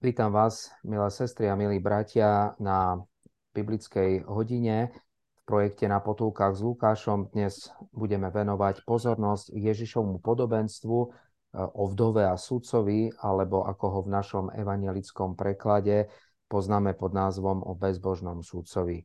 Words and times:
Vítam 0.00 0.32
vás, 0.32 0.72
milé 0.80 1.12
sestry 1.12 1.52
a 1.52 1.60
milí 1.60 1.76
bratia, 1.76 2.56
na 2.56 3.04
biblickej 3.52 4.24
hodine 4.24 4.88
v 5.36 5.40
projekte 5.44 5.84
na 5.92 6.00
potulkách 6.00 6.56
s 6.56 6.64
Lukášom. 6.64 7.28
Dnes 7.36 7.68
budeme 7.92 8.32
venovať 8.32 8.88
pozornosť 8.88 9.52
Ježišovmu 9.52 10.24
podobenstvu 10.24 10.98
e, 11.04 11.08
o 11.52 11.84
vdove 11.92 12.24
a 12.24 12.32
sudcovi, 12.40 13.12
alebo 13.20 13.68
ako 13.68 13.86
ho 13.92 14.00
v 14.08 14.12
našom 14.16 14.48
evangelickom 14.56 15.36
preklade 15.36 16.08
poznáme 16.48 16.96
pod 16.96 17.12
názvom 17.12 17.60
o 17.60 17.76
bezbožnom 17.76 18.40
sudcovi. 18.40 19.04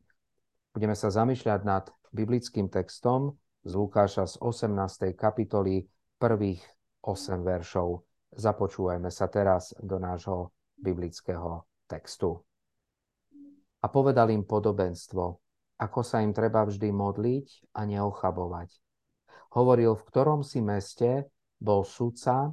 Budeme 0.72 0.96
sa 0.96 1.12
zamýšľať 1.12 1.60
nad 1.60 1.92
biblickým 2.08 2.72
textom 2.72 3.36
z 3.68 3.76
Lukáša 3.76 4.24
z 4.32 4.40
18. 4.40 5.12
kapitoly 5.12 5.84
prvých 6.16 6.64
8 7.04 7.44
veršov. 7.44 8.00
Započúvajme 8.32 9.12
sa 9.12 9.28
teraz 9.28 9.76
do 9.76 10.00
nášho 10.00 10.55
biblického 10.78 11.64
textu. 11.88 12.40
A 13.82 13.86
povedal 13.88 14.32
im 14.32 14.42
podobenstvo, 14.42 15.24
ako 15.76 16.00
sa 16.00 16.24
im 16.24 16.32
treba 16.32 16.64
vždy 16.64 16.88
modliť 16.88 17.76
a 17.76 17.84
neochabovať. 17.84 18.70
Hovoril, 19.52 19.96
v 19.96 20.06
ktorom 20.08 20.40
si 20.40 20.64
meste 20.64 21.28
bol 21.60 21.84
sudca, 21.84 22.52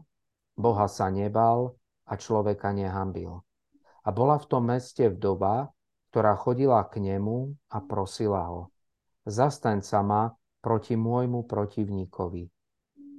Boha 0.54 0.88
sa 0.88 1.09
nebal 1.09 1.76
a 2.05 2.13
človeka 2.20 2.72
nehambil. 2.76 3.41
A 4.04 4.09
bola 4.12 4.35
v 4.38 4.46
tom 4.46 4.68
meste 4.68 5.08
vdova, 5.08 5.71
ktorá 6.12 6.35
chodila 6.38 6.84
k 6.85 7.02
nemu 7.02 7.55
a 7.71 7.82
prosila 7.82 8.46
ho. 8.52 8.70
Zastaň 9.24 9.82
sa 9.82 10.04
ma 10.04 10.30
proti 10.60 10.94
môjmu 10.99 11.48
protivníkovi. 11.48 12.52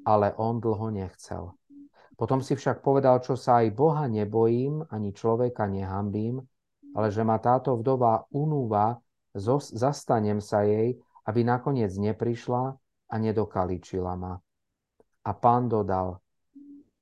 Ale 0.04 0.36
on 0.36 0.60
dlho 0.60 0.92
nechcel. 0.92 1.56
Potom 2.14 2.38
si 2.38 2.54
však 2.54 2.78
povedal, 2.78 3.18
čo 3.18 3.34
sa 3.34 3.62
aj 3.62 3.74
Boha 3.74 4.06
nebojím, 4.06 4.86
ani 4.90 5.10
človeka 5.10 5.66
nehambím, 5.66 6.38
ale 6.94 7.10
že 7.10 7.26
ma 7.26 7.42
táto 7.42 7.74
vdova 7.74 8.30
unúva, 8.30 9.02
zastanem 9.34 10.38
sa 10.38 10.62
jej, 10.62 10.94
aby 11.26 11.40
nakoniec 11.42 11.90
neprišla 11.90 12.64
a 13.10 13.14
nedokaličila 13.18 14.14
ma. 14.14 14.38
A 15.24 15.30
pán 15.34 15.66
dodal, 15.66 16.22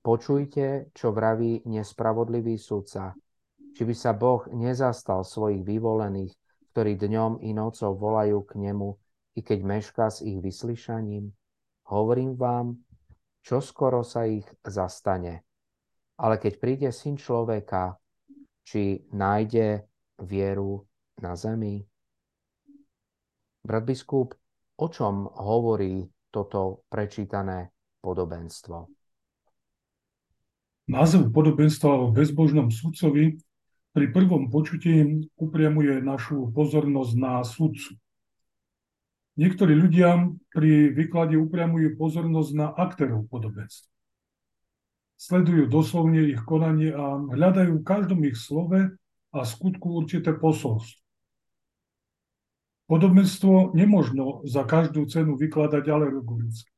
počujte, 0.00 0.94
čo 0.96 1.12
vraví 1.12 1.68
nespravodlivý 1.68 2.56
sudca, 2.56 3.12
či 3.76 3.82
by 3.84 3.94
sa 3.96 4.16
Boh 4.16 4.48
nezastal 4.48 5.28
svojich 5.28 5.60
vyvolených, 5.60 6.32
ktorí 6.72 6.96
dňom 6.96 7.44
i 7.44 7.52
nocou 7.52 7.92
volajú 7.92 8.48
k 8.48 8.64
nemu, 8.64 8.96
i 9.36 9.40
keď 9.44 9.58
mešká 9.60 10.06
s 10.08 10.24
ich 10.24 10.40
vyslyšaním. 10.40 11.32
Hovorím 11.88 12.36
vám, 12.36 12.80
čo 13.42 13.58
skoro 13.58 14.06
sa 14.06 14.24
ich 14.24 14.46
zastane. 14.62 15.42
Ale 16.22 16.38
keď 16.38 16.52
príde 16.62 16.88
syn 16.94 17.18
človeka, 17.18 17.98
či 18.62 19.02
nájde 19.10 19.82
vieru 20.22 20.86
na 21.18 21.34
zemi? 21.34 21.82
Brat 23.62 23.84
biskup, 23.86 24.34
o 24.78 24.86
čom 24.86 25.26
hovorí 25.26 26.06
toto 26.30 26.86
prečítané 26.86 27.74
podobenstvo? 28.02 28.86
Názov 30.90 31.30
podobenstva 31.30 31.90
o 31.94 32.10
bezbožnom 32.10 32.70
sudcovi 32.70 33.38
pri 33.94 34.06
prvom 34.10 34.50
počutí 34.50 35.28
upriamuje 35.38 36.02
našu 36.02 36.50
pozornosť 36.50 37.12
na 37.18 37.42
sudcu. 37.46 37.94
Niektorí 39.32 39.72
ľudia 39.72 40.28
pri 40.52 40.92
výklade 40.92 41.40
upriamujú 41.40 41.96
pozornosť 41.96 42.50
na 42.52 42.68
aktérov 42.68 43.24
podobenstva. 43.32 43.88
Sledujú 45.16 45.72
doslovne 45.72 46.28
ich 46.28 46.42
konanie 46.44 46.92
a 46.92 47.16
hľadajú 47.16 47.80
v 47.80 47.86
každom 47.86 48.20
ich 48.28 48.36
slove 48.36 48.92
a 49.32 49.38
skutku 49.40 50.04
určité 50.04 50.36
posolstvo. 50.36 51.00
Podobenstvo 52.92 53.72
nemožno 53.72 54.44
za 54.44 54.68
každú 54.68 55.08
cenu 55.08 55.40
vykladať 55.40 55.84
alegoricky. 55.88 56.68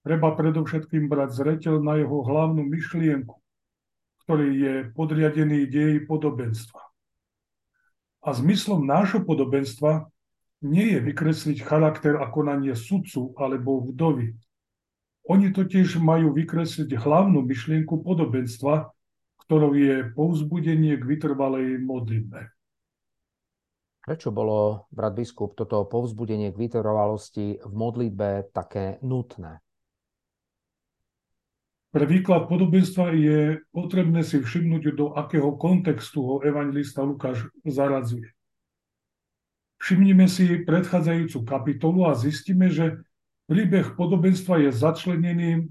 Treba 0.00 0.32
predovšetkým 0.32 1.04
brať 1.04 1.36
zreteľ 1.36 1.84
na 1.84 2.00
jeho 2.00 2.24
hlavnú 2.24 2.64
myšlienku, 2.64 3.36
ktorý 4.24 4.48
je 4.56 4.74
podriadený 4.96 5.68
deji 5.68 6.08
podobenstva. 6.08 6.80
A 8.24 8.28
zmyslom 8.32 8.88
nášho 8.88 9.20
podobenstva 9.20 10.08
nie 10.62 10.96
je 10.96 10.98
vykresliť 11.02 11.58
charakter 11.66 12.18
a 12.18 12.30
konanie 12.30 12.74
sudcu 12.78 13.34
alebo 13.36 13.82
vdovy. 13.82 14.34
Oni 15.30 15.54
totiž 15.54 16.02
majú 16.02 16.34
vykresliť 16.34 16.98
hlavnú 16.98 17.46
myšlienku 17.46 18.02
podobenstva, 18.02 18.90
ktorou 19.46 19.74
je 19.74 20.10
povzbudenie 20.14 20.98
k 20.98 21.04
vytrvalej 21.06 21.78
modlitbe. 21.82 22.50
Prečo 24.02 24.34
bolo, 24.34 24.90
brat 24.90 25.14
biskup, 25.14 25.54
toto 25.54 25.86
povzbudenie 25.86 26.50
k 26.50 26.58
vytrvalosti 26.58 27.62
v 27.62 27.72
modlitbe 27.74 28.50
také 28.50 28.98
nutné? 28.98 29.62
Pre 31.92 32.08
výklad 32.08 32.50
podobenstva 32.50 33.14
je 33.14 33.62
potrebné 33.70 34.26
si 34.26 34.42
všimnúť, 34.42 34.96
do 34.96 35.12
akého 35.14 35.54
kontextu 35.54 36.24
ho 36.24 36.36
evangelista 36.42 37.04
Lukáš 37.04 37.46
zaradzuje. 37.62 38.32
Všimnime 39.82 40.30
si 40.30 40.62
predchádzajúcu 40.62 41.42
kapitolu 41.42 42.06
a 42.06 42.14
zistíme, 42.14 42.70
že 42.70 43.02
príbeh 43.50 43.98
podobenstva 43.98 44.62
je 44.62 44.70
začlenený 44.70 45.66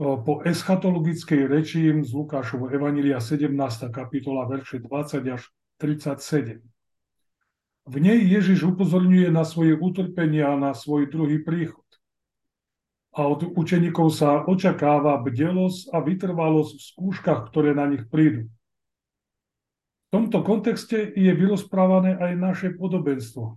po 0.00 0.40
eschatologickej 0.40 1.52
reči 1.52 1.92
z 2.00 2.10
Lukášovo 2.16 2.72
Evanília 2.72 3.20
17. 3.20 3.52
kapitola 3.92 4.48
verše 4.48 4.80
20 4.80 5.36
až 5.36 5.52
37. 5.76 6.64
V 7.92 7.96
nej 8.00 8.24
Ježiš 8.24 8.72
upozorňuje 8.72 9.28
na 9.28 9.44
svoje 9.44 9.76
utrpenia 9.76 10.56
a 10.56 10.56
na 10.56 10.72
svoj 10.72 11.12
druhý 11.12 11.44
príchod. 11.44 11.84
A 13.12 13.28
od 13.28 13.52
učeníkov 13.52 14.16
sa 14.16 14.48
očakáva 14.48 15.20
bdelosť 15.20 15.92
a 15.92 16.00
vytrvalosť 16.00 16.72
v 16.72 16.86
skúškach, 16.88 17.52
ktoré 17.52 17.76
na 17.76 17.84
nich 17.84 18.08
prídu 18.08 18.48
tomto 20.12 20.44
kontexte 20.44 21.16
je 21.16 21.32
vyrozprávané 21.32 22.20
aj 22.20 22.32
naše 22.36 22.68
podobenstvo. 22.76 23.56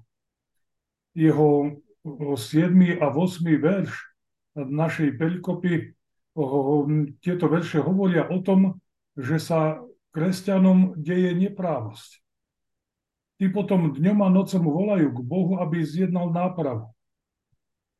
Jeho 1.12 1.76
7. 2.08 3.04
a 3.04 3.12
8. 3.12 3.44
verš 3.60 3.92
našej 4.56 5.20
peľkopy, 5.20 5.92
tieto 7.20 7.46
verše 7.52 7.84
hovoria 7.84 8.32
o 8.32 8.40
tom, 8.40 8.80
že 9.20 9.36
sa 9.36 9.84
kresťanom 10.16 10.96
deje 10.96 11.36
neprávosť. 11.36 12.24
Tí 13.36 13.52
potom 13.52 13.92
dňom 13.92 14.24
a 14.24 14.32
nocom 14.32 14.64
volajú 14.64 15.12
k 15.12 15.20
Bohu, 15.20 15.60
aby 15.60 15.84
zjednal 15.84 16.32
nápravu. 16.32 16.88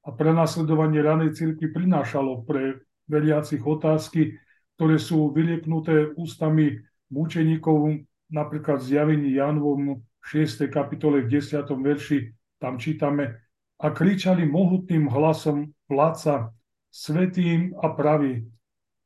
A 0.08 0.16
prenasledovanie 0.16 1.04
ranej 1.04 1.36
cirkvi 1.36 1.76
prinášalo 1.76 2.48
pre 2.48 2.88
veriacich 3.12 3.60
otázky, 3.60 4.40
ktoré 4.80 4.96
sú 4.96 5.36
vylieknuté 5.36 6.16
ústami 6.16 6.80
múčeníkov 7.12 8.00
napríklad 8.30 8.82
zjavení 8.82 9.34
Janovom 9.34 10.02
6. 10.26 10.68
kapitole 10.74 11.22
v 11.22 11.38
10. 11.38 11.66
verši, 11.70 12.34
tam 12.58 12.82
čítame, 12.82 13.42
a 13.76 13.92
kričali 13.92 14.48
mohutným 14.48 15.12
hlasom 15.12 15.76
placa, 15.86 16.56
svetým 16.90 17.76
a 17.84 17.92
pravý, 17.92 18.48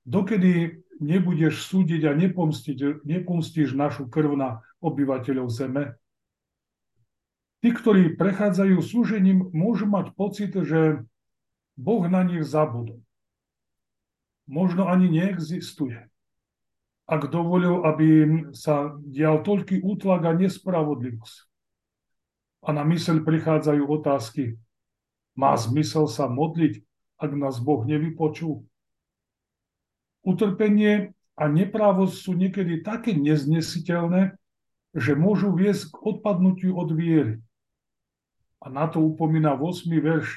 dokedy 0.06 0.86
nebudeš 1.02 1.66
súdiť 1.66 2.02
a 2.06 2.12
nepomstíš 3.02 3.74
našu 3.74 4.06
krv 4.08 4.38
na 4.38 4.62
obyvateľov 4.80 5.50
zeme. 5.50 5.98
Tí, 7.60 7.76
ktorí 7.76 8.16
prechádzajú 8.16 8.80
súžením, 8.80 9.52
môžu 9.52 9.84
mať 9.90 10.16
pocit, 10.16 10.54
že 10.56 11.04
Boh 11.76 12.04
na 12.08 12.24
nich 12.24 12.46
zabudol. 12.48 13.04
Možno 14.48 14.88
ani 14.88 15.12
neexistuje 15.12 16.08
ak 17.10 17.34
dovolil, 17.34 17.82
aby 17.90 18.10
sa 18.54 18.94
dial 19.02 19.42
toľký 19.42 19.82
útlak 19.82 20.30
a 20.30 20.38
nespravodlivosť. 20.38 21.38
A 22.62 22.70
na 22.70 22.86
myseľ 22.86 23.26
prichádzajú 23.26 23.84
otázky, 23.90 24.62
má 25.34 25.58
zmysel 25.58 26.06
sa 26.06 26.30
modliť, 26.30 26.86
ak 27.18 27.32
nás 27.34 27.58
Boh 27.58 27.82
nevypočul? 27.82 28.62
Utrpenie 30.22 31.16
a 31.34 31.44
neprávosť 31.50 32.16
sú 32.20 32.38
niekedy 32.38 32.84
také 32.86 33.16
neznesiteľné, 33.16 34.36
že 34.94 35.18
môžu 35.18 35.56
viesť 35.56 35.96
k 35.96 35.96
odpadnutiu 36.04 36.76
od 36.76 36.92
viery. 36.94 37.40
A 38.60 38.68
na 38.68 38.92
to 38.92 39.00
upomína 39.00 39.56
8. 39.56 39.88
verš. 40.04 40.36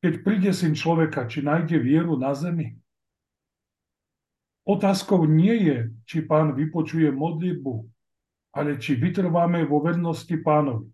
Keď 0.00 0.24
príde 0.24 0.50
syn 0.56 0.72
človeka, 0.72 1.28
či 1.28 1.44
nájde 1.44 1.76
vieru 1.76 2.16
na 2.16 2.32
zemi? 2.32 2.79
Otázkou 4.68 5.24
nie 5.24 5.56
je, 5.66 5.78
či 6.04 6.18
pán 6.28 6.52
vypočuje 6.52 7.08
modlitbu, 7.08 7.72
ale 8.52 8.76
či 8.76 8.98
vytrváme 8.98 9.64
vo 9.64 9.80
vernosti 9.80 10.36
pánovi. 10.36 10.90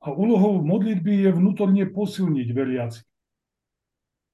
A 0.00 0.14
úlohou 0.14 0.64
modlitby 0.64 1.28
je 1.28 1.30
vnútorne 1.32 1.84
posilniť 1.90 2.48
veriaci. 2.56 3.02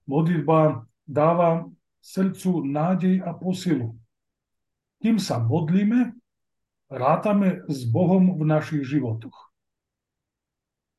Modlitba 0.06 0.86
dáva 1.02 1.66
srdcu 1.98 2.62
nádej 2.62 3.18
a 3.26 3.34
posilu. 3.34 3.98
kým 5.02 5.18
sa 5.18 5.42
modlíme, 5.42 6.14
rátame 6.86 7.66
s 7.66 7.82
Bohom 7.90 8.38
v 8.38 8.42
našich 8.46 8.86
životoch. 8.86 9.34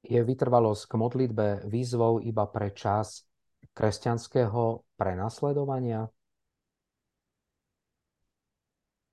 Je 0.03 0.19
vytrvalosť 0.19 0.83
k 0.87 0.93
modlitbe 0.99 1.47
výzvou 1.67 2.19
iba 2.23 2.47
pre 2.47 2.71
čas 2.75 3.23
kresťanského 3.71 4.83
prenasledovania? 4.99 6.11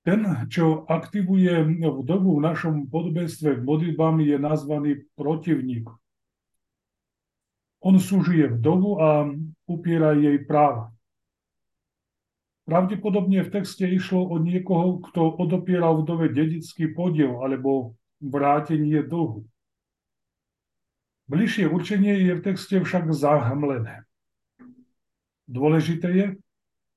Ten, 0.04 0.48
čo 0.52 0.84
aktivuje 0.84 1.80
vdovu 1.80 2.36
v 2.36 2.44
našom 2.44 2.92
podobenstve 2.92 3.56
k 3.56 3.64
modlitbám, 3.64 4.20
je 4.20 4.36
nazvaný 4.36 4.92
protivník. 5.16 5.88
On 7.80 7.96
súžuje 7.96 8.52
vdovu 8.52 9.00
a 9.00 9.24
upiera 9.64 10.12
jej 10.12 10.44
práva. 10.44 10.92
Pravdepodobne 12.68 13.44
v 13.44 13.52
texte 13.52 13.84
išlo 13.84 14.28
o 14.28 14.36
niekoho, 14.40 15.04
kto 15.08 15.40
odopieral 15.40 16.00
vdove 16.00 16.32
dedický 16.32 16.92
podiel 16.92 17.40
alebo 17.40 17.96
vrátenie 18.20 19.04
dlhu. 19.04 19.44
Bližšie 21.28 21.68
určenie 21.68 22.24
je 22.28 22.32
v 22.36 22.44
texte 22.44 22.76
však 22.76 23.08
zahmlené. 23.12 24.04
Dôležité 25.48 26.08
je, 26.12 26.26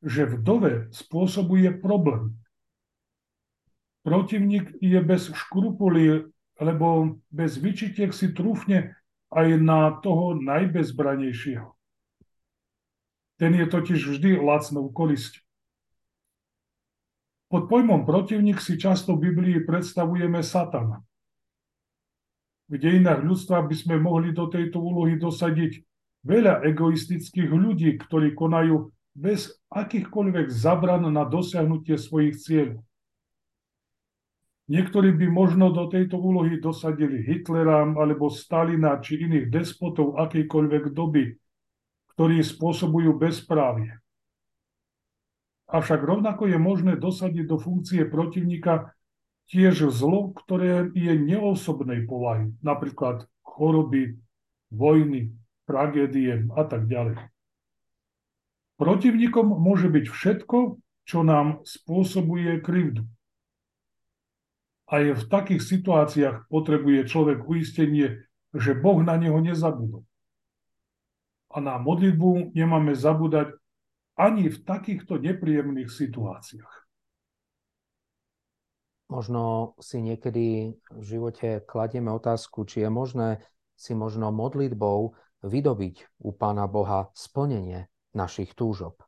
že 0.03 0.27
vdove 0.27 0.91
spôsobuje 0.91 1.71
problém, 1.79 2.35
Protivník 4.07 4.79
je 4.79 4.95
bez 5.03 5.27
škrupulí, 5.27 6.31
lebo 6.63 7.19
bez 7.27 7.59
vyčitiek 7.59 8.15
si 8.15 8.31
trúfne 8.31 8.95
aj 9.27 9.59
na 9.59 9.99
toho 9.99 10.31
najbezbranejšieho. 10.39 11.75
Ten 13.35 13.51
je 13.51 13.67
totiž 13.67 13.99
vždy 13.99 14.39
lacnou 14.39 14.87
korisť. 14.95 15.43
Pod 17.51 17.67
pojmom 17.67 18.07
protivník 18.07 18.63
si 18.63 18.79
často 18.79 19.19
v 19.19 19.27
Biblii 19.27 19.67
predstavujeme 19.67 20.39
Satana. 20.39 21.03
V 22.71 22.79
dejinách 22.79 23.27
ľudstva 23.27 23.67
by 23.67 23.75
sme 23.75 23.99
mohli 23.99 24.31
do 24.31 24.47
tejto 24.47 24.79
úlohy 24.79 25.19
dosadiť 25.19 25.83
veľa 26.23 26.63
egoistických 26.63 27.51
ľudí, 27.51 27.99
ktorí 28.07 28.31
konajú 28.31 28.87
bez 29.11 29.51
akýchkoľvek 29.67 30.47
zabran 30.47 31.03
na 31.11 31.27
dosiahnutie 31.27 31.99
svojich 31.99 32.39
cieľov. 32.39 32.86
Niektorí 34.67 35.15
by 35.15 35.27
možno 35.31 35.71
do 35.71 35.87
tejto 35.87 36.19
úlohy 36.19 36.59
dosadili 36.59 37.23
Hitlera 37.23 37.87
alebo 37.87 38.27
Stalina 38.27 38.99
či 38.99 39.23
iných 39.23 39.47
despotov 39.47 40.19
akejkoľvek 40.19 40.91
doby, 40.91 41.39
ktorí 42.11 42.43
spôsobujú 42.43 43.15
bezprávie. 43.15 43.95
Avšak 45.71 46.03
rovnako 46.03 46.51
je 46.51 46.59
možné 46.59 46.93
dosadiť 46.99 47.47
do 47.47 47.59
funkcie 47.59 48.07
protivníka 48.07 48.91
tiež 49.47 49.87
zlo, 49.87 50.35
ktoré 50.35 50.91
je 50.91 51.15
neosobnej 51.15 52.03
povahy, 52.03 52.51
napríklad 52.59 53.27
choroby, 53.43 54.19
vojny, 54.67 55.31
tragédie 55.63 56.43
a 56.55 56.63
tak 56.67 56.91
ďalej. 56.91 57.19
Protivníkom 58.75 59.47
môže 59.47 59.87
byť 59.87 60.05
všetko, 60.11 60.57
čo 61.07 61.19
nám 61.23 61.63
spôsobuje 61.63 62.59
krivdu. 62.59 63.07
Aj 64.87 65.03
v 65.03 65.23
takých 65.27 65.63
situáciách 65.67 66.47
potrebuje 66.47 67.11
človek 67.11 67.43
uistenie, 67.43 68.23
že 68.55 68.71
Boh 68.71 69.03
na 69.03 69.19
neho 69.19 69.35
nezabudol. 69.43 70.07
A 71.51 71.59
na 71.59 71.75
modlitbu 71.75 72.55
nemáme 72.55 72.95
zabúdať 72.95 73.55
ani 74.15 74.47
v 74.47 74.57
takýchto 74.63 75.19
nepríjemných 75.19 75.91
situáciách. 75.91 76.75
Možno 79.07 79.75
si 79.79 80.03
niekedy 80.03 80.75
v 80.75 81.03
živote 81.03 81.63
kladieme 81.63 82.11
otázku, 82.11 82.67
či 82.67 82.83
je 82.83 82.89
možné 82.91 83.29
si 83.77 83.95
možno 83.95 84.35
modlitbou 84.35 85.15
vydobiť 85.47 86.19
u 86.27 86.35
Pána 86.35 86.67
Boha 86.67 87.13
splnenie 87.15 87.87
našich 88.11 88.51
túžob. 88.51 89.06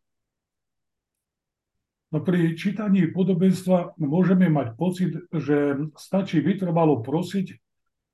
No 2.10 2.26
pri 2.26 2.58
čítaní 2.58 3.06
podobenstva 3.14 3.94
môžeme 4.02 4.50
mať 4.50 4.74
pocit, 4.74 5.14
že 5.30 5.78
stačí 5.94 6.42
vytrvalo 6.42 7.06
prosiť 7.06 7.54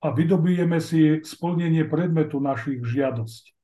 a 0.04 0.12
vydobijeme 0.12 0.84
si 0.84 1.24
splnenie 1.24 1.88
predmetu 1.88 2.44
našich 2.44 2.84
žiadostí. 2.84 3.56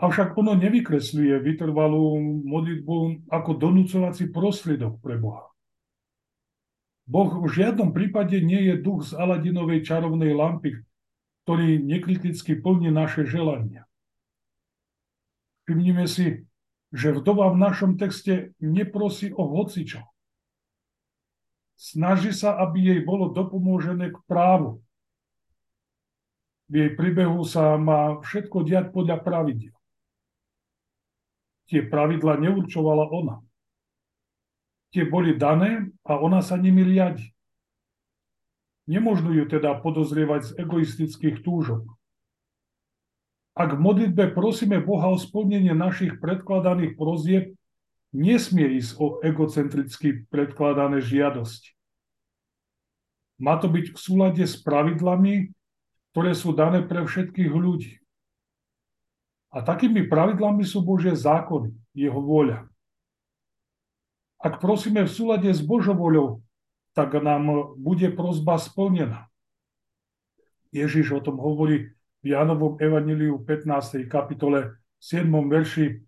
Avšak 0.00 0.34
ono 0.34 0.56
nevykresľuje 0.56 1.44
vytrvalú 1.44 2.18
modlitbu 2.42 3.28
ako 3.30 3.50
donúcovací 3.54 4.32
prostriedok 4.32 4.98
pre 4.98 5.20
Boha. 5.20 5.46
Boh 7.04 7.30
v 7.42 7.46
žiadnom 7.46 7.92
prípade 7.94 8.40
nie 8.40 8.70
je 8.70 8.80
duch 8.80 9.06
z 9.06 9.18
Aladinovej 9.18 9.84
čarovnej 9.86 10.32
lampy, 10.32 10.80
ktorý 11.44 11.78
nekriticky 11.82 12.58
plní 12.58 12.90
naše 12.90 13.28
želania. 13.28 13.84
Všimnime 15.66 16.06
si, 16.08 16.49
že 16.90 17.14
vdova 17.14 17.54
v 17.54 17.60
našom 17.62 17.94
texte 17.94 18.54
neprosí 18.58 19.30
o 19.30 19.46
hocičo. 19.46 20.02
Snaží 21.80 22.34
sa, 22.36 22.60
aby 22.60 22.92
jej 22.92 23.00
bolo 23.00 23.32
dopomôžené 23.32 24.12
k 24.12 24.18
právu. 24.28 24.84
V 26.70 26.74
jej 26.76 26.90
príbehu 26.94 27.40
sa 27.46 27.80
má 27.80 28.20
všetko 28.20 28.62
diať 28.62 28.92
podľa 28.92 29.22
pravidel. 29.24 29.74
Tie 31.70 31.86
pravidla 31.86 32.36
neurčovala 32.36 33.06
ona. 33.08 33.40
Tie 34.90 35.06
boli 35.06 35.38
dané 35.38 35.86
a 36.02 36.18
ona 36.18 36.42
sa 36.42 36.58
nimi 36.58 36.82
riadi. 36.82 37.30
Nemožno 38.90 39.30
ju 39.30 39.46
teda 39.46 39.78
podozrievať 39.78 40.50
z 40.50 40.50
egoistických 40.66 41.46
túžok. 41.46 41.86
Ak 43.60 43.76
v 43.76 43.84
modlitbe 43.84 44.32
prosíme 44.32 44.80
Boha 44.80 45.12
o 45.12 45.20
splnenie 45.20 45.76
našich 45.76 46.16
predkladaných 46.16 46.96
prozieb, 46.96 47.52
nesmie 48.16 48.80
ísť 48.80 48.96
o 48.96 49.20
egocentricky 49.20 50.24
predkladané 50.32 51.04
žiadosti. 51.04 51.76
Má 53.36 53.60
to 53.60 53.68
byť 53.68 53.92
v 53.92 53.98
súlade 54.00 54.40
s 54.40 54.56
pravidlami, 54.64 55.52
ktoré 56.16 56.32
sú 56.32 56.56
dané 56.56 56.80
pre 56.80 57.04
všetkých 57.04 57.52
ľudí. 57.52 58.00
A 59.52 59.60
takými 59.60 60.08
pravidlami 60.08 60.64
sú 60.64 60.80
Božie 60.80 61.12
zákony, 61.12 61.76
jeho 61.92 62.16
vôľa. 62.16 62.64
Ak 64.40 64.56
prosíme 64.56 65.04
v 65.04 65.12
súlade 65.12 65.52
s 65.52 65.60
Božou 65.60 66.00
voľou, 66.00 66.40
tak 66.96 67.12
nám 67.20 67.76
bude 67.76 68.08
prozba 68.08 68.56
splnená. 68.56 69.28
Ježiš 70.72 71.12
o 71.12 71.20
tom 71.20 71.36
hovorí 71.36 71.92
v 72.20 72.36
Jánovom 72.36 72.76
evaniliu 72.76 73.40
15. 73.40 74.04
kapitole 74.04 74.76
7. 75.00 75.24
verši 75.48 76.04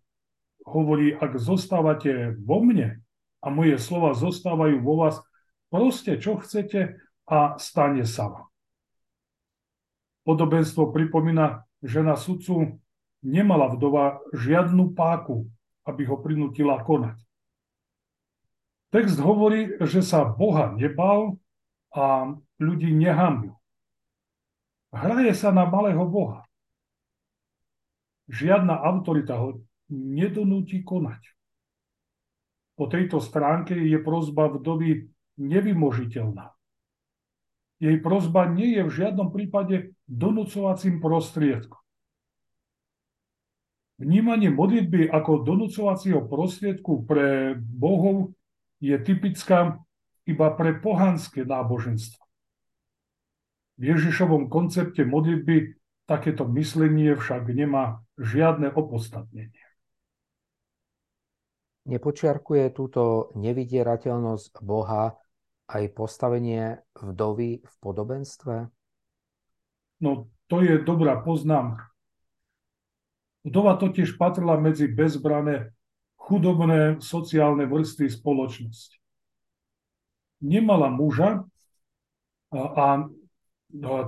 hovorí, 0.68 1.16
ak 1.16 1.40
zostávate 1.40 2.36
vo 2.36 2.60
mne 2.60 3.00
a 3.40 3.48
moje 3.48 3.80
slova 3.80 4.12
zostávajú 4.12 4.84
vo 4.84 5.00
vás, 5.00 5.24
proste 5.72 6.20
čo 6.20 6.36
chcete 6.36 7.00
a 7.24 7.56
stane 7.56 8.04
sa 8.04 8.28
vám. 8.28 8.46
Podobenstvo 10.28 10.92
pripomína, 10.92 11.64
že 11.80 12.04
na 12.04 12.20
sudcu 12.20 12.76
nemala 13.24 13.72
vdova 13.72 14.20
žiadnu 14.36 14.92
páku, 14.92 15.48
aby 15.88 16.04
ho 16.12 16.20
prinútila 16.20 16.76
konať. 16.84 17.16
Text 18.92 19.16
hovorí, 19.16 19.80
že 19.80 20.04
sa 20.04 20.28
Boha 20.28 20.76
nebal 20.76 21.40
a 21.96 22.36
ľudí 22.60 22.92
nehambil. 22.92 23.56
Hraje 24.92 25.32
sa 25.32 25.48
na 25.56 25.64
malého 25.64 26.04
boha. 26.04 26.44
Žiadna 28.28 28.76
autorita 28.76 29.40
ho 29.40 29.64
nedonúti 29.88 30.84
konať. 30.84 31.32
Po 32.76 32.88
tejto 32.88 33.20
stránke 33.20 33.72
je 33.72 33.98
prozba 34.00 34.52
vdovy 34.52 35.08
nevymožiteľná. 35.40 36.52
Jej 37.82 37.98
prozba 37.98 38.46
nie 38.46 38.78
je 38.78 38.82
v 38.86 38.94
žiadnom 38.94 39.34
prípade 39.34 39.96
donúcovacím 40.06 41.02
prostriedkom. 41.02 41.80
Vnímanie 43.98 44.50
modlitby 44.54 45.10
ako 45.10 45.42
donúcovacieho 45.42 46.26
prostriedku 46.26 47.02
pre 47.04 47.58
bohov 47.58 48.34
je 48.82 48.94
typická 49.02 49.78
iba 50.26 50.48
pre 50.54 50.78
pohanské 50.78 51.42
náboženstvo. 51.42 52.22
V 53.82 53.90
Ježišovom 53.90 54.46
koncepte 54.46 55.02
modlitby 55.02 55.74
takéto 56.06 56.46
myslenie 56.54 57.18
však 57.18 57.50
nemá 57.50 57.98
žiadne 58.14 58.70
opodstatnenie. 58.70 59.58
Nepočiarkuje 61.90 62.70
túto 62.70 63.34
nevydierateľnosť 63.34 64.62
Boha 64.62 65.18
aj 65.66 65.82
postavenie 65.98 66.78
vdovy 66.94 67.66
v 67.66 67.74
podobenstve? 67.82 68.70
No, 69.98 70.30
to 70.46 70.62
je 70.62 70.78
dobrá 70.78 71.18
poznámka. 71.18 71.90
Vdova 73.42 73.74
totiž 73.82 74.14
patrila 74.14 74.62
medzi 74.62 74.86
bezbrané, 74.86 75.74
chudobné 76.14 77.02
sociálne 77.02 77.66
vrstvy 77.66 78.06
spoločnosti. 78.06 79.02
nemala 80.38 80.86
muža 80.86 81.42
a, 82.50 82.62
a, 82.62 82.86
a 82.86 82.86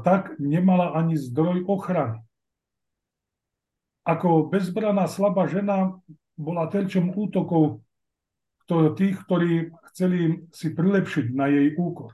tak 0.05 0.37
nemala 0.37 0.93
ani 0.93 1.17
zdroj 1.17 1.65
ochrany. 1.65 2.21
Ako 4.05 4.53
bezbraná 4.53 5.09
slabá 5.09 5.49
žena 5.49 5.97
bola 6.37 6.69
terčom 6.69 7.09
útokov 7.17 7.81
tých, 8.69 9.17
ktorí 9.25 9.73
chceli 9.93 10.45
si 10.53 10.73
prilepšiť 10.73 11.27
na 11.33 11.49
jej 11.49 11.73
úkor. 11.77 12.13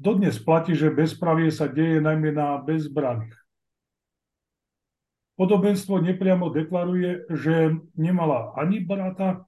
Dodnes 0.00 0.40
platí, 0.40 0.72
že 0.72 0.92
bezpravie 0.92 1.52
sa 1.52 1.68
deje 1.68 2.00
najmä 2.00 2.32
na 2.32 2.56
bezbraných. 2.58 3.36
Podobenstvo 5.36 6.00
nepriamo 6.00 6.52
deklaruje, 6.52 7.28
že 7.32 7.76
nemala 7.96 8.52
ani 8.56 8.84
brata, 8.84 9.44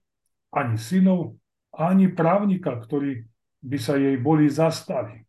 ani 0.52 0.80
synov, 0.80 1.36
ani 1.72 2.08
právnika, 2.08 2.76
ktorí 2.80 3.28
by 3.64 3.78
sa 3.80 3.96
jej 3.96 4.16
boli 4.16 4.48
zastali. 4.48 5.24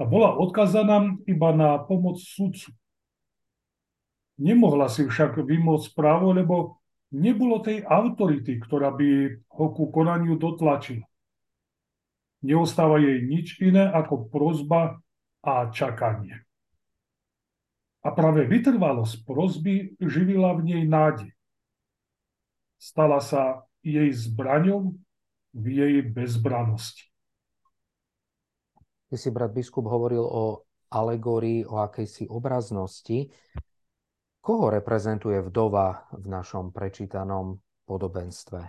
A 0.00 0.08
bola 0.08 0.32
odkazaná 0.40 1.20
iba 1.28 1.52
na 1.52 1.76
pomoc 1.76 2.16
sudcu. 2.24 2.72
Nemohla 4.40 4.88
si 4.88 5.04
však 5.04 5.36
vymôcť 5.44 5.92
právo, 5.92 6.32
lebo 6.32 6.80
nebolo 7.12 7.60
tej 7.60 7.84
autority, 7.84 8.56
ktorá 8.56 8.88
by 8.96 9.36
ho 9.52 9.66
ku 9.76 9.92
konaniu 9.92 10.40
dotlačila. 10.40 11.04
Neostáva 12.40 12.96
jej 12.96 13.20
nič 13.28 13.60
iné 13.60 13.84
ako 13.92 14.32
prozba 14.32 14.96
a 15.44 15.68
čakanie. 15.68 16.40
A 18.00 18.08
práve 18.16 18.48
vytrvalosť 18.48 19.28
prozby 19.28 19.92
živila 20.00 20.56
v 20.56 20.72
nej 20.72 20.82
nádej. 20.88 21.36
Stala 22.80 23.20
sa 23.20 23.68
jej 23.84 24.08
zbraňou 24.08 24.96
v 25.52 25.64
jej 25.68 26.00
bezbranosti. 26.00 27.09
Ty 29.10 29.18
si, 29.18 29.34
brat 29.34 29.50
biskup, 29.50 29.90
hovoril 29.90 30.22
o 30.22 30.62
alegórii, 30.94 31.66
o 31.66 31.82
akejsi 31.82 32.30
obraznosti. 32.30 33.26
Koho 34.38 34.70
reprezentuje 34.70 35.42
vdova 35.42 36.06
v 36.14 36.30
našom 36.30 36.70
prečítanom 36.70 37.58
podobenstve? 37.90 38.60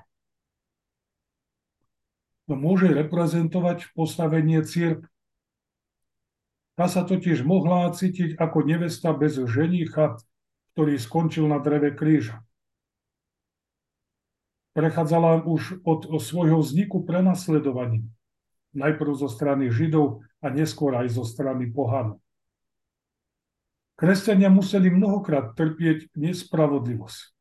No, 2.50 2.58
môže 2.58 2.90
reprezentovať 2.90 3.94
postavenie 3.94 4.66
církvy. 4.66 5.06
Tá 6.74 6.90
sa 6.90 7.06
totiž 7.06 7.46
mohla 7.46 7.94
cítiť 7.94 8.42
ako 8.42 8.66
nevesta 8.66 9.14
bez 9.14 9.38
ženicha, 9.38 10.18
ktorý 10.74 10.98
skončil 10.98 11.46
na 11.46 11.62
dreve 11.62 11.94
kríža. 11.94 12.42
Prechádzala 14.74 15.46
už 15.46 15.84
od 15.86 16.10
svojho 16.18 16.64
vzniku 16.64 17.04
prenasledovaním, 17.06 18.10
najprv 18.74 19.12
zo 19.16 19.28
strany 19.28 19.72
Židov 19.72 20.24
a 20.42 20.48
neskôr 20.50 20.96
aj 20.98 21.16
zo 21.16 21.24
strany 21.24 21.70
pohanov. 21.70 22.20
Kresťania 24.02 24.50
museli 24.50 24.90
mnohokrát 24.90 25.54
trpieť 25.54 26.10
nespravodlivosť. 26.18 27.38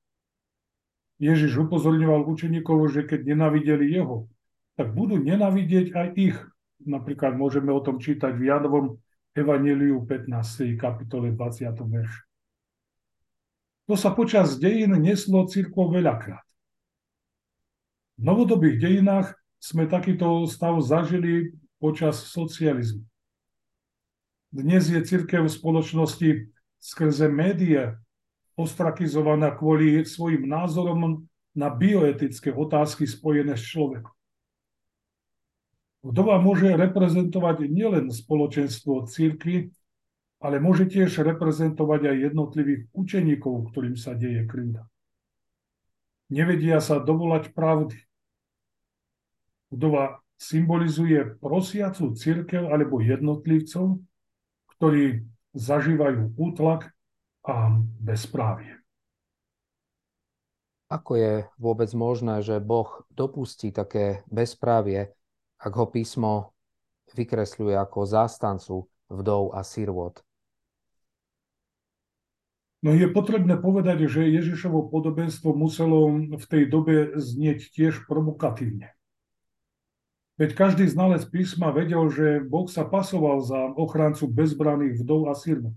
Ježiš 1.20 1.68
upozorňoval 1.68 2.28
učeníkov, 2.28 2.92
že 2.92 3.08
keď 3.08 3.32
nenavideli 3.32 3.88
jeho, 3.88 4.28
tak 4.76 4.92
budú 4.92 5.16
nenavidieť 5.20 5.96
aj 5.96 6.08
ich. 6.16 6.36
Napríklad 6.84 7.36
môžeme 7.36 7.72
o 7.72 7.80
tom 7.80 8.00
čítať 8.00 8.36
v 8.36 8.48
Janovom 8.48 8.86
Evangeliu 9.36 10.04
15. 10.04 10.76
kapitole 10.76 11.32
20. 11.32 11.72
verš. 11.76 12.12
To 13.88 13.96
sa 13.96 14.12
počas 14.12 14.60
dejín 14.60 14.96
neslo 15.00 15.48
církvou 15.48 15.92
veľakrát. 15.92 16.44
V 18.16 18.22
novodobých 18.22 18.76
dejinách 18.80 19.39
sme 19.60 19.84
takýto 19.84 20.48
stav 20.48 20.80
zažili 20.80 21.52
počas 21.76 22.32
socializmu. 22.32 23.04
Dnes 24.50 24.90
je 24.90 24.98
církev 24.98 25.46
v 25.46 25.52
spoločnosti 25.52 26.30
skrze 26.82 27.30
médiá 27.30 28.00
ostrakizovaná 28.58 29.54
kvôli 29.54 30.02
svojim 30.02 30.48
názorom 30.48 31.28
na 31.54 31.68
bioetické 31.70 32.50
otázky 32.50 33.06
spojené 33.06 33.54
s 33.54 33.64
človekom. 33.68 34.12
Vdova 36.00 36.40
môže 36.40 36.72
reprezentovať 36.72 37.68
nielen 37.68 38.08
spoločenstvo 38.08 39.04
církvy, 39.04 39.68
ale 40.40 40.56
môže 40.56 40.88
tiež 40.88 41.20
reprezentovať 41.20 42.00
aj 42.08 42.16
jednotlivých 42.32 42.88
učeníkov, 42.96 43.68
ktorým 43.70 43.94
sa 44.00 44.16
deje 44.16 44.48
krivda. 44.48 44.88
Nevedia 46.32 46.80
sa 46.80 46.96
dovolať 46.96 47.52
pravdy. 47.52 48.00
Vdova 49.70 50.18
symbolizuje 50.34 51.38
prosiacu 51.38 52.12
církev 52.14 52.68
alebo 52.68 52.98
jednotlivcov, 52.98 54.02
ktorí 54.76 55.24
zažívajú 55.54 56.34
útlak 56.34 56.90
a 57.46 57.78
bezprávie. 58.02 58.76
Ako 60.90 61.14
je 61.14 61.34
vôbec 61.54 61.90
možné, 61.94 62.42
že 62.42 62.58
Boh 62.58 63.06
dopustí 63.14 63.70
také 63.70 64.26
bezprávie 64.26 65.14
ak 65.60 65.72
ho 65.76 65.86
písmo 65.86 66.56
vykresľuje 67.12 67.76
ako 67.76 68.08
zástancu 68.08 68.76
vdov 69.12 69.52
a 69.52 69.60
sirvot. 69.60 70.24
No 72.80 72.96
je 72.96 73.04
potrebné 73.12 73.60
povedať, 73.60 74.08
že 74.08 74.24
Ježišovo 74.24 74.88
podobenstvo 74.88 75.52
muselo 75.52 76.08
v 76.16 76.44
tej 76.48 76.64
dobe 76.72 77.12
znieť 77.12 77.76
tiež 77.76 78.08
provokatívne. 78.08 78.96
Veď 80.40 80.56
každý 80.56 80.88
znalec 80.88 81.28
písma 81.28 81.68
vedel, 81.68 82.08
že 82.08 82.40
Boh 82.40 82.64
sa 82.64 82.88
pasoval 82.88 83.44
za 83.44 83.76
ochrancu 83.76 84.24
bezbraných 84.24 85.04
vdov 85.04 85.28
a 85.28 85.36
sirvot. 85.36 85.76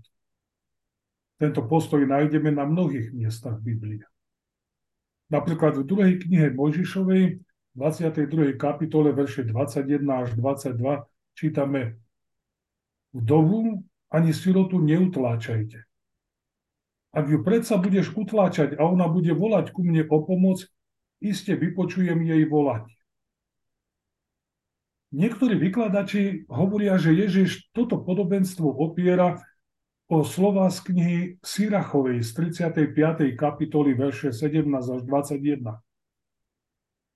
Tento 1.36 1.60
postoj 1.68 2.00
nájdeme 2.00 2.48
na 2.48 2.64
mnohých 2.64 3.12
miestach 3.12 3.60
Biblie. 3.60 4.08
Napríklad 5.28 5.76
v 5.76 5.84
druhej 5.84 6.14
knihe 6.16 6.56
Mojžišovej 6.56 7.44
22. 7.76 8.56
kapitole 8.56 9.12
verše 9.12 9.44
21 9.44 10.00
až 10.08 10.32
22 10.32 11.12
čítame 11.36 12.00
Vdovu 13.12 13.84
ani 14.08 14.32
sirotu 14.32 14.80
neutláčajte. 14.80 15.84
Ak 17.12 17.28
ju 17.28 17.44
predsa 17.44 17.76
budeš 17.76 18.16
utláčať 18.16 18.80
a 18.80 18.88
ona 18.88 19.12
bude 19.12 19.36
volať 19.36 19.76
ku 19.76 19.84
mne 19.84 20.08
o 20.08 20.24
pomoc, 20.24 20.64
iste 21.20 21.52
vypočujem 21.52 22.24
jej 22.24 22.48
volať. 22.48 23.03
Niektorí 25.14 25.54
vykladači 25.54 26.42
hovoria, 26.50 26.98
že 26.98 27.14
Ježiš 27.14 27.70
toto 27.70 28.02
podobenstvo 28.02 28.66
opiera 28.66 29.38
o 30.10 30.26
slova 30.26 30.66
z 30.74 30.78
knihy 30.90 31.18
Sirachovej 31.38 32.26
z 32.26 32.50
35. 32.50 33.38
kapitoly 33.38 33.94
verše 33.94 34.34
17 34.34 34.66
až 34.74 35.00
21. 35.06 35.78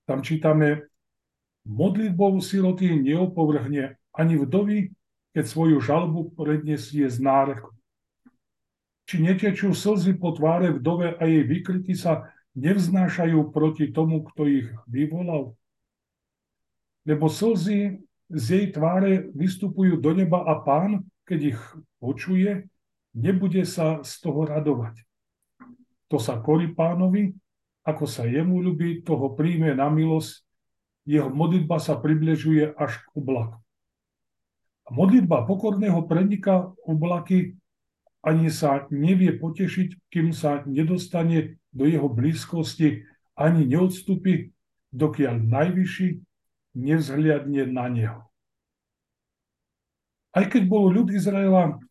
Tam 0.07 0.19
čítame, 0.23 0.87
modlitbou 1.67 2.39
siroty 2.39 3.03
neopovrhne 3.03 3.99
ani 4.15 4.35
vdovy, 4.47 4.95
keď 5.35 5.45
svoju 5.51 5.83
žalbu 5.83 6.39
predniesie 6.39 7.11
z 7.11 7.19
náreku. 7.19 7.75
Či 9.11 9.27
netečú 9.27 9.75
slzy 9.75 10.15
po 10.23 10.39
tváre 10.39 10.71
vdove 10.71 11.19
a 11.19 11.23
jej 11.27 11.43
vykryty 11.43 11.99
sa 11.99 12.31
nevznášajú 12.55 13.51
proti 13.51 13.91
tomu, 13.91 14.23
kto 14.23 14.47
ich 14.47 14.71
vyvolal? 14.87 15.58
Lebo 17.09 17.33
slzy 17.33 18.05
z 18.29 18.45
jej 18.45 18.67
tváre 18.69 19.33
vystupujú 19.33 19.97
do 19.97 20.13
neba 20.13 20.45
a 20.45 20.61
pán, 20.61 21.09
keď 21.25 21.57
ich 21.57 21.61
počuje, 21.97 22.69
nebude 23.17 23.65
sa 23.65 24.05
z 24.05 24.13
toho 24.21 24.45
radovať. 24.45 25.01
To 26.13 26.21
sa 26.21 26.37
korí 26.37 26.77
pánovi 26.77 27.33
ako 27.89 28.05
sa 28.05 28.29
jemu 28.29 28.61
ľubí, 28.61 29.01
toho 29.01 29.33
príjme 29.33 29.73
na 29.73 29.89
milosť, 29.89 30.45
jeho 31.09 31.33
modlitba 31.33 31.81
sa 31.81 31.97
približuje 31.97 32.77
až 32.77 33.01
k 33.01 33.07
oblaku. 33.17 33.57
A 34.85 34.89
modlitba 34.93 35.49
pokorného 35.49 36.05
preniká 36.05 36.69
oblaky, 36.85 37.57
ani 38.21 38.53
sa 38.53 38.85
nevie 38.93 39.33
potešiť, 39.41 40.13
kým 40.13 40.37
sa 40.37 40.61
nedostane 40.69 41.57
do 41.73 41.89
jeho 41.89 42.13
blízkosti, 42.13 43.09
ani 43.33 43.65
neodstúpi, 43.65 44.53
dokiaľ 44.93 45.49
najvyšší 45.49 46.09
nevzhliadne 46.79 47.67
na 47.67 47.87
neho. 47.91 48.21
Aj 50.31 50.47
keď 50.47 50.63
bol 50.71 50.87
ľud 50.95 51.11
Izraela 51.11 51.83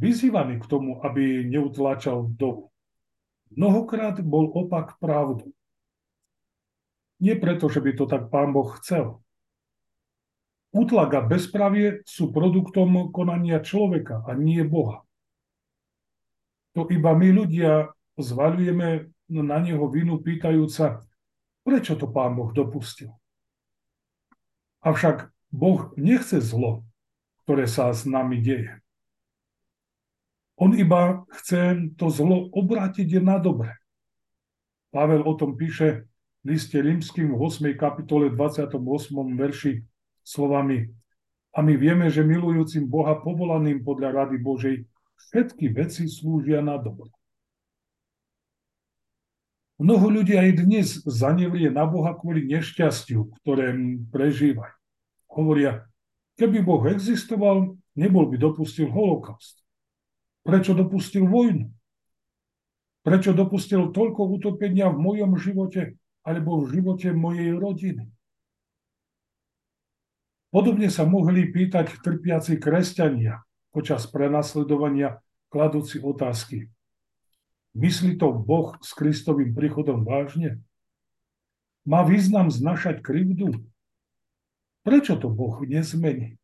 vyzývaný 0.00 0.64
k 0.64 0.66
tomu, 0.66 1.04
aby 1.04 1.44
neutláčal 1.44 2.24
vdovu, 2.24 2.72
Mnohokrát 3.54 4.18
bol 4.26 4.50
opak 4.50 4.98
pravdu. 4.98 5.54
Nie 7.22 7.38
preto, 7.38 7.70
že 7.70 7.78
by 7.78 7.90
to 7.94 8.04
tak 8.10 8.28
pán 8.28 8.50
Boh 8.50 8.68
chcel. 8.82 9.22
Útlak 10.74 11.10
a 11.16 11.20
bezpravie 11.24 12.04
sú 12.04 12.34
produktom 12.34 13.08
konania 13.14 13.62
človeka 13.62 14.26
a 14.26 14.36
nie 14.36 14.60
Boha. 14.66 15.06
To 16.76 16.84
iba 16.92 17.16
my 17.16 17.32
ľudia 17.32 17.88
zvaľujeme 18.20 19.08
na 19.32 19.58
neho 19.64 19.88
vinu 19.88 20.20
pýtajúca, 20.20 21.00
prečo 21.64 21.96
to 21.96 22.12
pán 22.12 22.36
Boh 22.36 22.52
dopustil. 22.52 23.08
Avšak 24.86 25.34
Boh 25.50 25.90
nechce 25.98 26.38
zlo, 26.38 26.86
ktoré 27.42 27.66
sa 27.66 27.90
s 27.90 28.06
nami 28.06 28.38
deje. 28.38 28.78
On 30.54 30.70
iba 30.70 31.26
chce 31.34 31.90
to 31.98 32.06
zlo 32.06 32.46
obrátiť 32.54 33.18
na 33.18 33.42
dobre. 33.42 33.74
Pavel 34.94 35.26
o 35.26 35.34
tom 35.34 35.58
píše 35.58 36.06
v 36.46 36.54
liste 36.54 36.78
rímským 36.78 37.34
v 37.34 37.40
8. 37.50 37.74
kapitole 37.74 38.30
28. 38.30 38.78
verši 39.34 39.82
slovami 40.22 40.86
a 41.50 41.58
my 41.66 41.74
vieme, 41.74 42.06
že 42.06 42.22
milujúcim 42.22 42.86
Boha 42.86 43.18
povolaným 43.18 43.82
podľa 43.82 44.22
rady 44.22 44.38
Božej 44.38 44.76
všetky 45.18 45.74
veci 45.74 46.06
slúžia 46.06 46.62
na 46.62 46.78
dobro. 46.78 47.10
Mnoho 49.76 50.08
ľudí 50.08 50.38
aj 50.38 50.62
dnes 50.64 50.88
zanevrie 51.04 51.68
na 51.68 51.84
Boha 51.84 52.16
kvôli 52.16 52.48
nešťastiu, 52.48 53.28
ktoré 53.42 53.76
prežívajú. 54.08 54.75
Hovoria, 55.36 55.84
keby 56.40 56.64
Boh 56.64 56.80
existoval, 56.88 57.76
nebol 57.92 58.24
by 58.32 58.40
dopustil 58.40 58.88
holokaust. 58.88 59.60
Prečo 60.40 60.72
dopustil 60.72 61.28
vojnu? 61.28 61.68
Prečo 63.04 63.36
dopustil 63.36 63.92
toľko 63.92 64.40
utopenia 64.40 64.88
v 64.88 64.98
mojom 64.98 65.36
živote 65.36 66.00
alebo 66.24 66.64
v 66.64 66.80
živote 66.80 67.12
mojej 67.12 67.52
rodiny? 67.52 68.08
Podobne 70.48 70.88
sa 70.88 71.04
mohli 71.04 71.52
pýtať 71.52 72.00
trpiaci 72.00 72.56
kresťania 72.56 73.44
počas 73.76 74.08
prenasledovania 74.08 75.20
kladúci 75.52 76.00
otázky. 76.00 76.72
Myslí 77.76 78.16
to 78.16 78.32
Boh 78.32 78.72
s 78.80 78.96
Kristovým 78.96 79.52
príchodom 79.52 80.00
vážne? 80.00 80.64
Má 81.84 82.08
význam 82.08 82.48
znašať 82.48 83.04
krivdu? 83.04 83.52
Prečo 84.86 85.18
to 85.18 85.26
Boh 85.26 85.58
nezmení? 85.66 86.38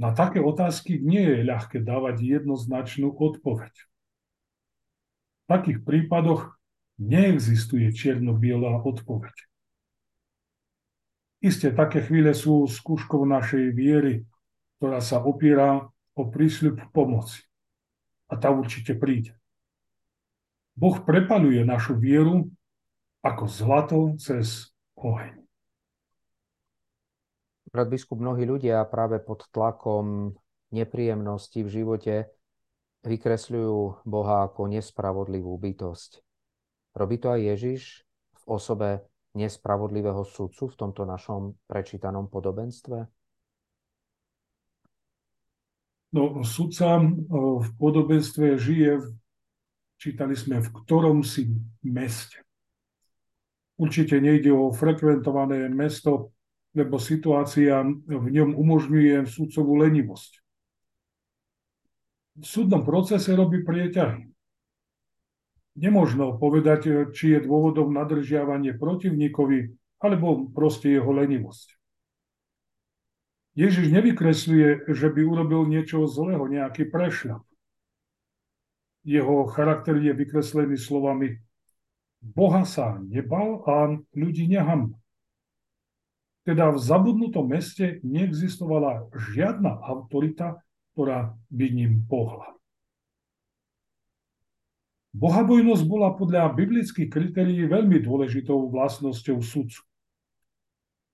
Na 0.00 0.16
také 0.16 0.40
otázky 0.40 0.96
nie 0.96 1.20
je 1.20 1.44
ľahké 1.44 1.84
dávať 1.84 2.24
jednoznačnú 2.24 3.12
odpoveď. 3.12 3.68
V 5.44 5.44
takých 5.44 5.84
prípadoch 5.84 6.56
neexistuje 6.96 7.92
čierno-biela 7.92 8.80
odpoveď. 8.80 9.36
Isté, 11.44 11.68
také 11.68 12.00
chvíle 12.00 12.32
sú 12.32 12.64
skúškou 12.64 13.28
našej 13.28 13.76
viery, 13.76 14.24
ktorá 14.80 15.04
sa 15.04 15.20
opiera 15.20 15.84
o 16.16 16.22
prísľub 16.32 16.80
pomoci 16.96 17.44
a 18.32 18.40
tá 18.40 18.48
určite 18.48 18.96
príde. 18.96 19.36
Boh 20.72 20.96
prepaluje 20.96 21.60
našu 21.60 22.00
vieru 22.00 22.48
ako 23.20 23.44
zlato 23.52 23.98
cez 24.16 24.72
oheň. 24.96 25.41
Brat 27.72 27.88
biskup, 27.88 28.20
mnohí 28.20 28.44
ľudia 28.44 28.84
práve 28.84 29.16
pod 29.16 29.48
tlakom 29.48 30.36
nepríjemnosti 30.76 31.64
v 31.64 31.72
živote 31.72 32.14
vykresľujú 33.00 34.04
Boha 34.04 34.44
ako 34.44 34.68
nespravodlivú 34.68 35.56
bytosť. 35.56 36.20
Robí 36.92 37.16
to 37.16 37.32
aj 37.32 37.40
Ježiš 37.40 38.04
v 38.36 38.42
osobe 38.44 39.08
nespravodlivého 39.32 40.20
sudcu 40.20 40.68
v 40.68 40.76
tomto 40.76 41.08
našom 41.08 41.56
prečítanom 41.64 42.28
podobenstve? 42.28 43.08
No, 46.12 46.44
sudca 46.44 47.00
v 47.00 47.68
podobenstve 47.80 48.60
žije, 48.60 49.00
čítali 49.96 50.36
sme, 50.36 50.60
v 50.60 50.68
ktorom 50.68 51.24
si 51.24 51.48
meste. 51.80 52.44
Určite 53.80 54.20
nejde 54.20 54.52
o 54.52 54.68
frekventované 54.68 55.72
mesto, 55.72 56.36
lebo 56.72 56.96
situácia 56.96 57.84
v 58.08 58.26
ňom 58.32 58.56
umožňuje 58.56 59.28
sudcovú 59.28 59.76
lenivosť. 59.80 60.40
V 62.40 62.44
súdnom 62.48 62.80
procese 62.80 63.36
robí 63.36 63.60
prieťahy. 63.60 64.24
Nemožno 65.76 66.36
povedať, 66.36 67.12
či 67.12 67.36
je 67.36 67.44
dôvodom 67.44 67.92
nadržiavanie 67.92 68.76
protivníkovi, 68.76 69.72
alebo 70.00 70.48
proste 70.48 70.96
jeho 70.96 71.12
lenivosť. 71.12 71.76
Ježiš 73.52 73.92
nevykresľuje, 73.92 74.88
že 74.88 75.06
by 75.12 75.20
urobil 75.28 75.68
niečo 75.68 76.08
zlého, 76.08 76.48
nejaký 76.48 76.88
prešľap. 76.88 77.44
Jeho 79.04 79.44
charakter 79.52 80.00
je 80.00 80.12
vykreslený 80.16 80.80
slovami 80.80 81.36
Boha 82.22 82.62
sa 82.62 83.02
nebal 83.02 83.66
a 83.66 83.98
ľudí 84.14 84.46
neham. 84.46 84.94
Teda 86.42 86.74
v 86.74 86.78
zabudnutom 86.82 87.46
meste 87.46 88.02
neexistovala 88.02 89.06
žiadna 89.14 89.78
autorita, 89.78 90.58
ktorá 90.92 91.38
by 91.54 91.66
ním 91.70 92.02
pohla. 92.10 92.52
Bohabojnosť 95.12 95.84
bola 95.86 96.16
podľa 96.16 96.56
biblických 96.56 97.12
kritérií 97.12 97.68
veľmi 97.68 98.00
dôležitou 98.00 98.72
vlastnosťou 98.72 99.44
sudcu. 99.44 99.84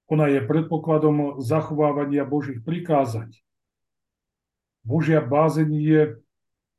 Ona 0.08 0.32
je 0.32 0.40
predpokladom 0.40 1.42
zachovávania 1.42 2.24
Božích 2.24 2.64
prikázaní. 2.64 3.36
Božia 4.86 5.20
bázeň 5.20 5.68
je 5.68 6.02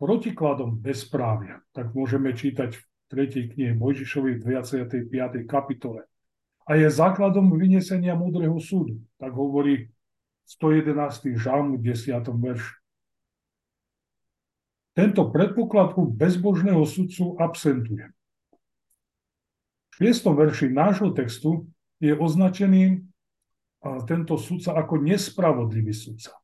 protikladom 0.01 0.79
bezprávia. 0.79 1.61
Tak 1.75 1.93
môžeme 1.93 2.33
čítať 2.33 2.73
v 2.73 2.83
3. 3.13 3.53
knihe 3.53 3.71
Mojžišovi 3.77 4.39
v 4.39 4.57
25. 4.57 5.45
kapitole. 5.45 6.09
A 6.69 6.77
je 6.77 6.85
základom 6.85 7.49
vynesenia 7.57 8.13
múdreho 8.13 8.61
súdu. 8.61 9.01
Tak 9.17 9.33
hovorí 9.33 9.89
111. 10.45 11.33
žalm 11.33 11.81
v 11.81 11.97
10. 11.97 12.21
verši. 12.29 12.77
Tento 14.93 15.33
predpoklad 15.33 15.97
u 15.97 16.05
bezbožného 16.05 16.85
sudcu 16.85 17.33
absentuje. 17.41 18.13
V 19.97 20.13
6. 20.13 20.29
verši 20.29 20.69
nášho 20.69 21.09
textu 21.15 21.65
je 21.97 22.13
označený 22.13 23.01
tento 24.05 24.35
sudca 24.35 24.75
ako 24.75 24.99
nespravodlivý 24.99 25.95
sudca. 25.95 26.35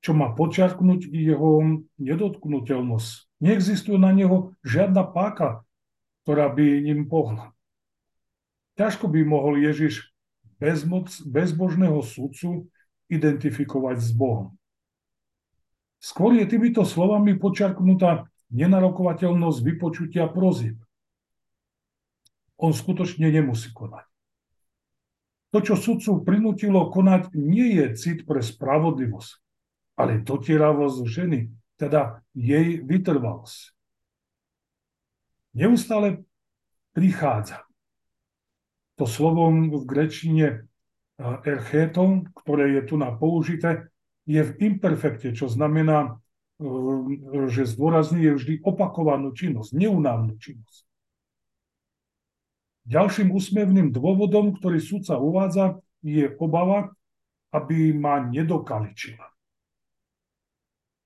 Čo 0.00 0.14
má 0.14 0.30
počiarknúť 0.30 1.10
jeho 1.10 1.82
nedotknutelnosť. 1.98 3.10
Neexistuje 3.42 3.98
na 3.98 4.14
neho 4.14 4.54
žiadna 4.62 5.02
páka, 5.10 5.66
ktorá 6.22 6.48
by 6.54 6.86
ním 6.86 7.10
pohla. 7.10 7.55
Ťažko 8.76 9.08
by 9.08 9.20
mohol 9.24 9.56
Ježiš 9.60 10.12
bezmoc, 10.60 11.08
bezbožného 11.24 12.00
sudcu 12.04 12.68
identifikovať 13.08 13.96
s 14.00 14.10
Bohom. 14.12 14.56
Skôr 15.96 16.36
je 16.36 16.44
týmito 16.44 16.84
slovami 16.84 17.40
počiarknutá 17.40 18.28
nenarokovateľnosť 18.52 19.58
vypočutia 19.64 20.28
prozieb. 20.30 20.78
On 22.56 22.72
skutočne 22.72 23.28
nemusí 23.28 23.72
konať. 23.72 24.04
To, 25.56 25.58
čo 25.64 25.74
sudcu 25.76 26.20
prinútilo 26.24 26.92
konať, 26.92 27.32
nie 27.32 27.80
je 27.80 27.86
cit 27.96 28.18
pre 28.28 28.44
spravodlivosť, 28.44 29.32
ale 29.96 30.20
dotieravosť 30.20 30.98
ženy, 31.08 31.48
teda 31.80 32.20
jej 32.36 32.80
vytrvalosť. 32.84 33.72
Neustále 35.56 36.28
prichádza. 36.92 37.65
To 38.96 39.04
slovom 39.04 39.68
v 39.72 39.82
grečine 39.84 40.46
erchetom, 41.20 42.28
ktoré 42.32 42.80
je 42.80 42.82
tu 42.88 42.94
na 42.96 43.12
použité, 43.12 43.88
je 44.24 44.40
v 44.40 44.52
imperfekte, 44.72 45.32
čo 45.36 45.48
znamená, 45.48 46.20
že 47.52 47.68
zdôrazňuje 47.68 48.30
vždy 48.32 48.54
opakovanú 48.64 49.36
činnosť, 49.36 49.76
neunávnu 49.76 50.40
činnosť. 50.40 50.84
Ďalším 52.86 53.34
úsmevným 53.34 53.90
dôvodom, 53.92 54.56
ktorý 54.56 54.78
sudca 54.80 55.18
uvádza, 55.20 55.82
je 56.00 56.30
obava, 56.38 56.94
aby 57.50 57.92
ma 57.92 58.22
nedokaličila. 58.22 59.26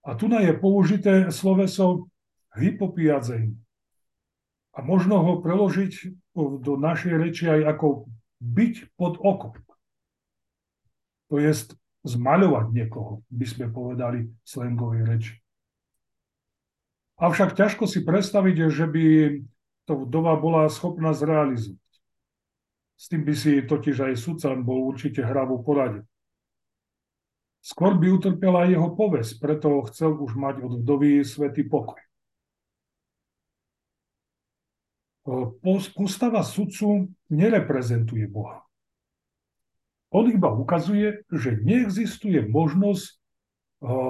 A 0.01 0.11
tu 0.17 0.29
je 0.29 0.53
použité 0.57 1.29
sloveso 1.33 2.09
hypopiadzeň. 2.57 3.70
A 4.71 4.87
možno 4.87 5.19
ho 5.19 5.43
preložiť 5.43 6.15
do 6.37 6.75
našej 6.79 7.15
reči 7.19 7.45
aj 7.51 7.75
ako 7.77 8.07
byť 8.39 8.75
pod 8.95 9.19
okom. 9.19 9.55
To 11.31 11.39
je 11.39 11.51
zmaľovať 12.07 12.67
niekoho, 12.73 13.23
by 13.29 13.47
sme 13.47 13.67
povedali 13.69 14.31
slangovej 14.47 15.03
reči. 15.05 15.35
Avšak 17.21 17.53
ťažko 17.53 17.85
si 17.85 18.01
predstaviť, 18.01 18.57
že 18.73 18.87
by 18.89 19.07
to 19.85 20.09
vdova 20.09 20.41
bola 20.41 20.71
schopná 20.73 21.13
zrealizovať. 21.13 21.77
S 22.97 23.09
tým 23.09 23.25
by 23.25 23.35
si 23.37 23.61
totiž 23.61 24.13
aj 24.13 24.15
sudca 24.17 24.53
bol 24.57 24.89
určite 24.89 25.21
hravú 25.25 25.61
porade. 25.61 26.05
Skôr 27.61 27.97
by 28.01 28.09
utrpela 28.09 28.65
jeho 28.65 28.97
poves, 28.97 29.37
preto 29.37 29.85
chcel 29.93 30.17
už 30.17 30.33
mať 30.33 30.65
od 30.65 30.73
vdovy 30.81 31.21
svetý 31.21 31.69
pokoj. 31.69 32.01
Postava 35.95 36.41
sudcu 36.41 37.13
nereprezentuje 37.29 38.25
Boha. 38.27 38.65
On 40.11 40.27
iba 40.27 40.51
ukazuje, 40.51 41.23
že 41.31 41.61
neexistuje 41.61 42.43
možnosť 42.49 43.21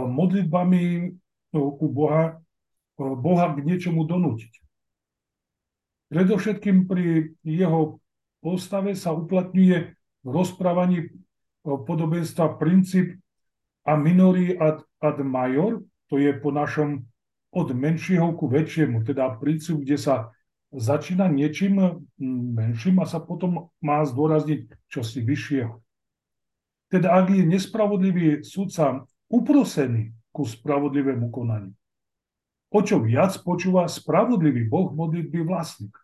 modlitbami 0.08 1.12
u 1.54 1.86
Boha, 1.90 2.40
Boha 2.96 3.46
k 3.52 3.58
niečomu 3.66 4.06
donútiť. 4.08 4.52
Predovšetkým 6.10 6.90
pri 6.90 7.36
jeho 7.44 8.00
postave 8.42 8.96
sa 8.96 9.12
uplatňuje 9.12 9.78
v 10.24 10.28
rozprávaní 10.28 11.12
podobenstva 11.62 12.56
princíp 12.56 13.20
a 13.84 13.94
minori 13.94 14.56
ad, 14.56 14.82
ad 14.98 15.20
major, 15.20 15.84
to 16.08 16.16
je 16.16 16.32
po 16.32 16.50
našom 16.50 17.04
od 17.50 17.68
menšieho 17.76 18.32
ku 18.38 18.48
väčšiemu, 18.48 19.04
teda 19.04 19.36
princíp, 19.36 19.82
kde 19.84 19.98
sa 20.00 20.32
začína 20.70 21.26
niečím 21.26 22.06
menším 22.54 23.02
a 23.02 23.06
sa 23.06 23.18
potom 23.18 23.70
má 23.82 24.02
zdôrazniť 24.06 24.70
čosi 24.86 25.20
vyššieho. 25.22 25.74
Teda 26.90 27.14
ak 27.22 27.30
je 27.30 27.46
nespravodlivý 27.46 28.42
sudca 28.42 29.06
uprosený 29.30 30.10
ku 30.34 30.42
spravodlivému 30.46 31.30
konaniu, 31.30 31.74
o 32.70 32.80
čo 32.82 33.02
viac 33.02 33.34
počúva 33.42 33.86
spravodlivý 33.86 34.66
Boh 34.66 34.94
modlitby 34.94 35.42
vlastníka. 35.42 36.02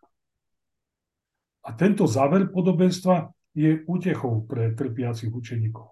A 1.67 1.75
tento 1.75 2.07
záver 2.07 2.47
podobenstva 2.47 3.31
je 3.51 3.83
útechou 3.87 4.47
pre 4.47 4.71
trpiacich 4.71 5.31
učeníkov. 5.31 5.91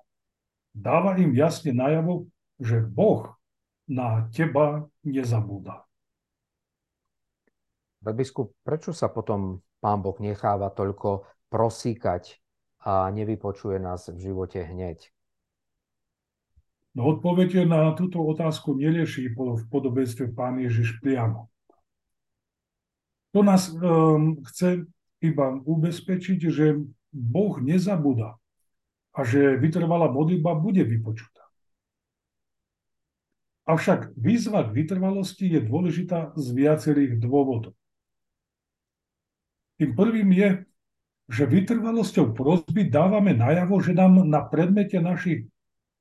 Dáva 0.75 1.19
im 1.19 1.31
jasne 1.35 1.71
najavo, 1.75 2.27
že 2.59 2.83
Boh 2.83 3.35
na 3.87 4.27
teba 4.31 4.87
nezabúda. 5.03 5.84
Biskup, 8.13 8.53
prečo 8.61 8.93
sa 8.93 9.09
potom 9.09 9.63
pán 9.81 10.03
Boh 10.05 10.17
necháva 10.21 10.69
toľko 10.69 11.25
prosíkať 11.49 12.37
a 12.85 13.09
nevypočuje 13.09 13.81
nás 13.81 14.11
v 14.11 14.19
živote 14.21 14.61
hneď? 14.61 15.09
No 16.95 17.11
odpoveď 17.11 17.67
na 17.67 17.91
túto 17.97 18.23
otázku 18.23 18.77
nerieši 18.77 19.33
v 19.33 19.63
podobenstve 19.67 20.31
pán 20.31 20.61
Ježiš 20.61 21.01
priamo. 21.01 21.51
To 23.35 23.43
nás 23.43 23.67
um, 23.67 24.39
chce 24.47 24.87
iba 25.19 25.59
ubezpečiť, 25.59 26.39
že 26.47 26.79
Boh 27.11 27.59
nezabúda 27.59 28.39
a 29.11 29.19
že 29.27 29.59
vytrvalá 29.59 30.07
modlitba 30.07 30.55
bude 30.55 30.87
vypočutá. 30.87 31.43
Avšak 33.67 34.15
výzva 34.15 34.63
k 34.63 34.75
vytrvalosti 34.77 35.51
je 35.51 35.59
dôležitá 35.67 36.31
z 36.37 36.47
viacerých 36.53 37.19
dôvodov. 37.19 37.75
Tým 39.75 39.91
prvým 39.91 40.29
je, 40.31 40.49
že 41.25 41.49
vytrvalosťou 41.49 42.37
prosby 42.37 42.87
dávame 42.87 43.33
najavo, 43.33 43.81
že 43.81 43.97
nám 43.97 44.23
na 44.29 44.45
predmete 44.45 45.01
našich 45.01 45.49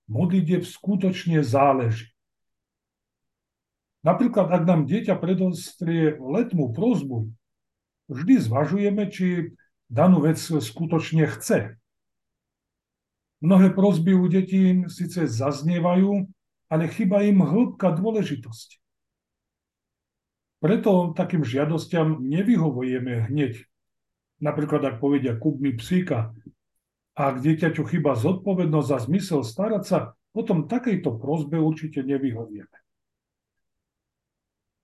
modlitev 0.06 0.62
skutočne 0.68 1.40
záleží. 1.40 2.12
Napríklad, 4.04 4.52
ak 4.52 4.62
nám 4.68 4.84
dieťa 4.84 5.16
predostrie 5.16 6.20
letmú 6.20 6.76
prozbu, 6.76 7.32
vždy 8.12 8.34
zvažujeme, 8.36 9.08
či 9.08 9.56
danú 9.88 10.20
vec 10.20 10.36
skutočne 10.36 11.24
chce. 11.24 11.80
Mnohé 13.40 13.72
prozby 13.72 14.12
u 14.12 14.28
detí 14.28 14.84
síce 14.92 15.24
zaznievajú, 15.24 16.28
ale 16.68 16.84
chyba 16.92 17.24
im 17.24 17.40
hĺbka 17.40 17.96
dôležitosti. 17.96 18.83
Preto 20.64 21.12
takým 21.12 21.44
žiadostiam 21.44 22.24
nevyhovujeme 22.24 23.28
hneď 23.28 23.68
napríklad 24.44 24.84
ak 24.84 24.96
povedia 25.00 25.32
kúp 25.36 25.56
mi 25.60 25.72
psíka, 25.72 26.36
a 27.14 27.30
ak 27.30 27.46
dieťaťu 27.46 27.86
chyba 27.86 28.18
zodpovednosť 28.18 28.88
za 28.90 28.98
zmysel 29.06 29.40
starať 29.46 29.82
sa, 29.86 29.98
potom 30.34 30.66
takejto 30.66 31.14
prozbe 31.14 31.62
určite 31.62 32.02
nevyhovieme. 32.02 32.78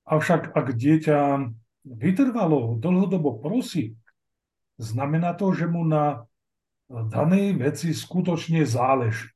Avšak 0.07 0.55
ak 0.55 0.67
dieťa 0.79 1.19
vytrvalo, 1.83 2.79
dlhodobo 2.79 3.43
prosí, 3.43 3.99
znamená 4.79 5.35
to, 5.35 5.51
že 5.51 5.67
mu 5.67 5.83
na 5.83 6.23
danej 6.87 7.59
veci 7.59 7.91
skutočne 7.91 8.63
záleží. 8.63 9.27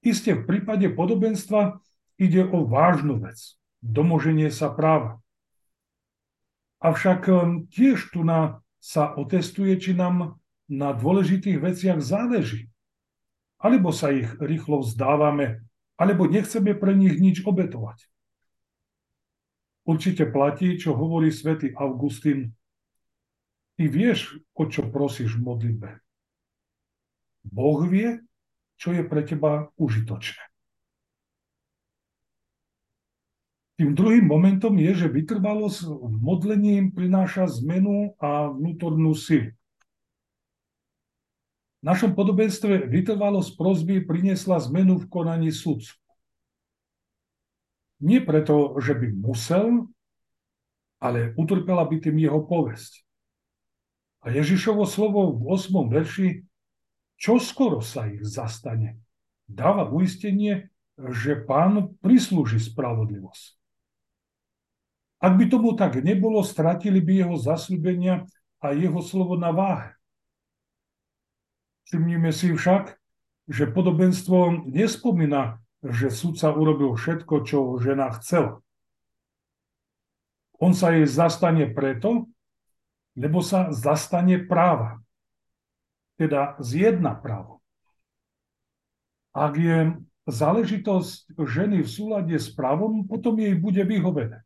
Isté 0.00 0.32
v 0.32 0.48
prípade 0.48 0.88
podobenstva 0.88 1.76
ide 2.16 2.40
o 2.40 2.64
vážnu 2.64 3.20
vec, 3.20 3.57
domoženie 3.82 4.50
sa 4.50 4.70
práva. 4.72 5.22
Avšak 6.78 7.20
um, 7.28 7.66
tiež 7.66 8.14
tu 8.14 8.22
na, 8.22 8.62
sa 8.78 9.14
otestuje, 9.14 9.74
či 9.82 9.94
nám 9.94 10.38
na 10.70 10.94
dôležitých 10.94 11.58
veciach 11.58 11.98
záleží. 11.98 12.70
Alebo 13.58 13.90
sa 13.90 14.14
ich 14.14 14.30
rýchlo 14.38 14.86
vzdávame, 14.86 15.66
alebo 15.98 16.30
nechceme 16.30 16.78
pre 16.78 16.94
nich 16.94 17.18
nič 17.18 17.42
obetovať. 17.42 18.06
Určite 19.88 20.30
platí, 20.30 20.78
čo 20.78 20.94
hovorí 20.94 21.34
svätý 21.34 21.74
Augustín. 21.74 22.54
Ty 23.74 23.84
vieš, 23.90 24.38
o 24.54 24.68
čo 24.70 24.86
prosíš 24.86 25.38
v 25.38 25.44
modlitbe. 25.48 25.90
Boh 27.48 27.80
vie, 27.88 28.22
čo 28.78 28.94
je 28.94 29.02
pre 29.02 29.26
teba 29.26 29.72
užitočné. 29.80 30.47
Tým 33.78 33.94
druhým 33.94 34.26
momentom 34.26 34.74
je, 34.74 35.06
že 35.06 35.06
vytrvalosť 35.06 35.86
modlením 36.18 36.90
prináša 36.90 37.46
zmenu 37.62 38.10
a 38.18 38.50
vnútornú 38.50 39.14
silu. 39.14 39.54
V 41.78 41.84
našom 41.86 42.18
podobenstve 42.18 42.90
vytrvalosť 42.90 43.54
prozby 43.54 44.02
priniesla 44.02 44.58
zmenu 44.66 44.98
v 44.98 45.06
konaní 45.06 45.54
sudcu. 45.54 45.94
Nie 48.02 48.18
preto, 48.18 48.74
že 48.82 48.98
by 48.98 49.14
musel, 49.14 49.86
ale 50.98 51.30
utrpela 51.38 51.86
by 51.86 52.02
tým 52.02 52.18
jeho 52.18 52.42
povesť. 52.42 53.06
A 54.26 54.34
Ježišovo 54.34 54.90
slovo 54.90 55.38
v 55.38 55.54
8. 55.54 55.86
verši, 55.86 56.42
čo 57.14 57.38
skoro 57.38 57.78
sa 57.78 58.10
ich 58.10 58.26
zastane, 58.26 58.98
dáva 59.46 59.86
uistenie, 59.86 60.74
že 60.98 61.38
pán 61.38 61.94
prislúži 62.02 62.58
spravodlivosť. 62.58 63.57
Ak 65.18 65.34
by 65.34 65.50
tomu 65.50 65.74
tak 65.74 65.98
nebolo, 65.98 66.46
stratili 66.46 67.02
by 67.02 67.26
jeho 67.26 67.36
zasľubenia 67.36 68.26
a 68.62 68.70
jeho 68.70 69.02
slovo 69.02 69.34
na 69.34 69.50
váhe. 69.50 69.98
Všimnime 71.90 72.30
si 72.30 72.54
však, 72.54 72.94
že 73.48 73.66
podobenstvo 73.66 74.68
nespomína, 74.70 75.58
že 75.82 76.12
sudca 76.12 76.54
urobil 76.54 76.94
všetko, 76.94 77.34
čo 77.48 77.80
žena 77.82 78.14
chcela. 78.18 78.62
On 80.58 80.74
sa 80.74 80.94
jej 80.94 81.06
zastane 81.06 81.70
preto, 81.70 82.26
lebo 83.14 83.42
sa 83.42 83.70
zastane 83.74 84.38
práva. 84.42 85.02
Teda 86.18 86.58
zjedna 86.58 87.14
právo. 87.14 87.62
Ak 89.30 89.54
je 89.54 89.94
záležitosť 90.26 91.38
ženy 91.38 91.86
v 91.86 91.88
súlade 91.88 92.36
s 92.36 92.50
právom, 92.50 93.06
potom 93.06 93.38
jej 93.38 93.54
bude 93.54 93.86
vyhovené. 93.86 94.42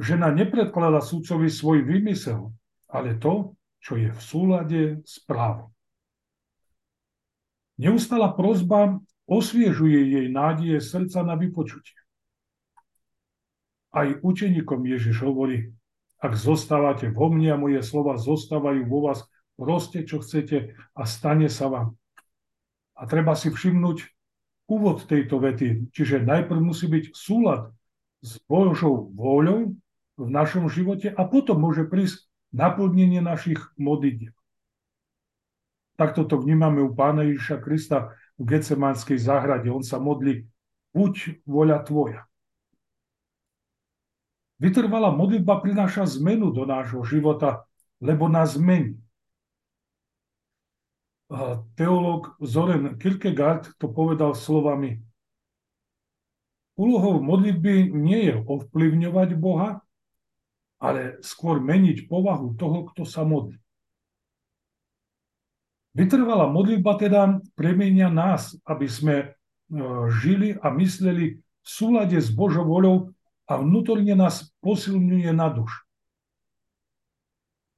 Žena 0.00 0.32
nepredkladá 0.32 1.04
sudcovi 1.04 1.52
svoj 1.52 1.84
vymysel, 1.84 2.56
ale 2.88 3.20
to, 3.20 3.52
čo 3.84 4.00
je 4.00 4.08
v 4.08 4.20
súlade 4.20 4.82
s 5.04 5.20
právom. 5.28 5.68
Neustála 7.76 8.32
prozba 8.32 8.96
osviežuje 9.28 10.00
jej 10.08 10.26
nádie 10.32 10.80
srdca 10.80 11.20
na 11.20 11.36
vypočutie. 11.36 11.96
Aj 13.92 14.08
učeníkom 14.24 14.88
Ježiš 14.88 15.20
hovorí, 15.20 15.68
ak 16.16 16.32
zostávate 16.32 17.12
vo 17.12 17.28
mne 17.28 17.52
a 17.52 17.60
moje 17.60 17.84
slova 17.84 18.16
zostávajú 18.16 18.88
vo 18.88 19.04
vás, 19.04 19.28
proste, 19.60 20.08
čo 20.08 20.24
chcete 20.24 20.72
a 20.96 21.02
stane 21.04 21.52
sa 21.52 21.68
vám. 21.68 21.92
A 22.96 23.04
treba 23.04 23.36
si 23.36 23.52
všimnúť 23.52 24.08
úvod 24.64 25.04
tejto 25.04 25.36
vety, 25.44 25.92
čiže 25.92 26.24
najprv 26.24 26.60
musí 26.64 26.88
byť 26.88 27.12
súlad 27.12 27.68
s 28.24 28.40
Božou 28.48 29.12
vôľou 29.12 29.76
v 30.20 30.28
našom 30.28 30.68
živote 30.68 31.08
a 31.08 31.24
potom 31.24 31.64
môže 31.64 31.88
prísť 31.88 32.28
naplnenie 32.52 33.24
našich 33.24 33.56
modlitieb. 33.80 34.36
Takto 35.96 36.28
to 36.28 36.36
vnímame 36.36 36.84
u 36.84 36.92
Pána 36.92 37.24
Ježiša 37.24 37.56
Krista 37.64 38.12
v 38.36 38.44
Getsemanskej 38.44 39.16
záhrade. 39.16 39.72
On 39.72 39.80
sa 39.80 39.96
modlí, 39.96 40.44
buď 40.92 41.44
voľa 41.48 41.80
tvoja. 41.84 42.20
Vytrvalá 44.60 45.08
modlitba 45.08 45.64
prináša 45.64 46.04
zmenu 46.20 46.52
do 46.52 46.68
nášho 46.68 47.00
života, 47.08 47.64
lebo 48.00 48.28
nás 48.28 48.60
zmení. 48.60 49.00
Teológ 51.78 52.36
Zoren 52.44 52.98
Kierkegaard 52.98 53.72
to 53.78 53.86
povedal 53.88 54.34
slovami 54.34 55.00
Úlohou 56.80 57.20
modlitby 57.20 57.92
nie 57.92 58.32
je 58.32 58.34
ovplyvňovať 58.40 59.36
Boha, 59.36 59.84
ale 60.80 61.20
skôr 61.20 61.60
meniť 61.60 62.08
povahu 62.08 62.56
toho, 62.56 62.88
kto 62.90 63.04
sa 63.04 63.20
modlí. 63.22 63.60
Vytrvalá 65.92 66.48
modlitba 66.48 66.96
teda 66.96 67.42
premenia 67.52 68.08
nás, 68.08 68.56
aby 68.64 68.86
sme 68.88 69.16
e, 69.20 69.26
žili 70.22 70.56
a 70.56 70.72
mysleli 70.72 71.36
v 71.36 71.68
súlade 71.68 72.16
s 72.16 72.32
Božou 72.32 72.64
voľou 72.64 73.12
a 73.50 73.58
vnútorne 73.58 74.14
nás 74.14 74.48
posilňuje 74.62 75.30
na 75.34 75.50
duš. 75.50 75.84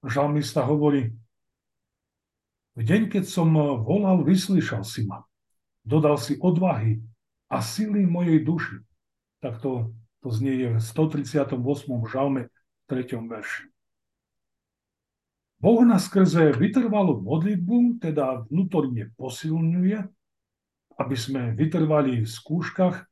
Žalmista 0.05 0.63
hovorí, 0.63 1.11
v 2.73 2.83
deň, 2.85 3.09
keď 3.09 3.25
som 3.29 3.53
volal, 3.85 4.25
vyslyšal 4.25 4.85
si 4.85 5.05
ma. 5.05 5.25
Dodal 5.85 6.17
si 6.17 6.41
odvahy 6.41 7.01
a 7.53 7.61
sily 7.61 8.09
mojej 8.09 8.41
duši. 8.45 8.81
Tak 9.45 9.61
to, 9.61 9.93
to 10.25 10.29
znie 10.33 10.73
v 10.73 10.81
138. 10.81 11.53
žalme 12.09 12.52
3. 12.93 13.09
verši. 13.25 13.73
Boh 15.65 15.81
nás 15.81 16.13
skrze 16.13 16.53
vytrvalú 16.53 17.25
modlitbu, 17.25 18.05
teda 18.05 18.45
vnútorne 18.53 19.09
posilňuje, 19.17 19.97
aby 21.01 21.17
sme 21.17 21.57
vytrvali 21.57 22.21
v 22.21 22.29
skúškach 22.29 23.09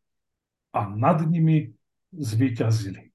a 0.76 0.80
nad 0.84 1.24
nimi 1.24 1.72
zvíťazili. 2.12 3.08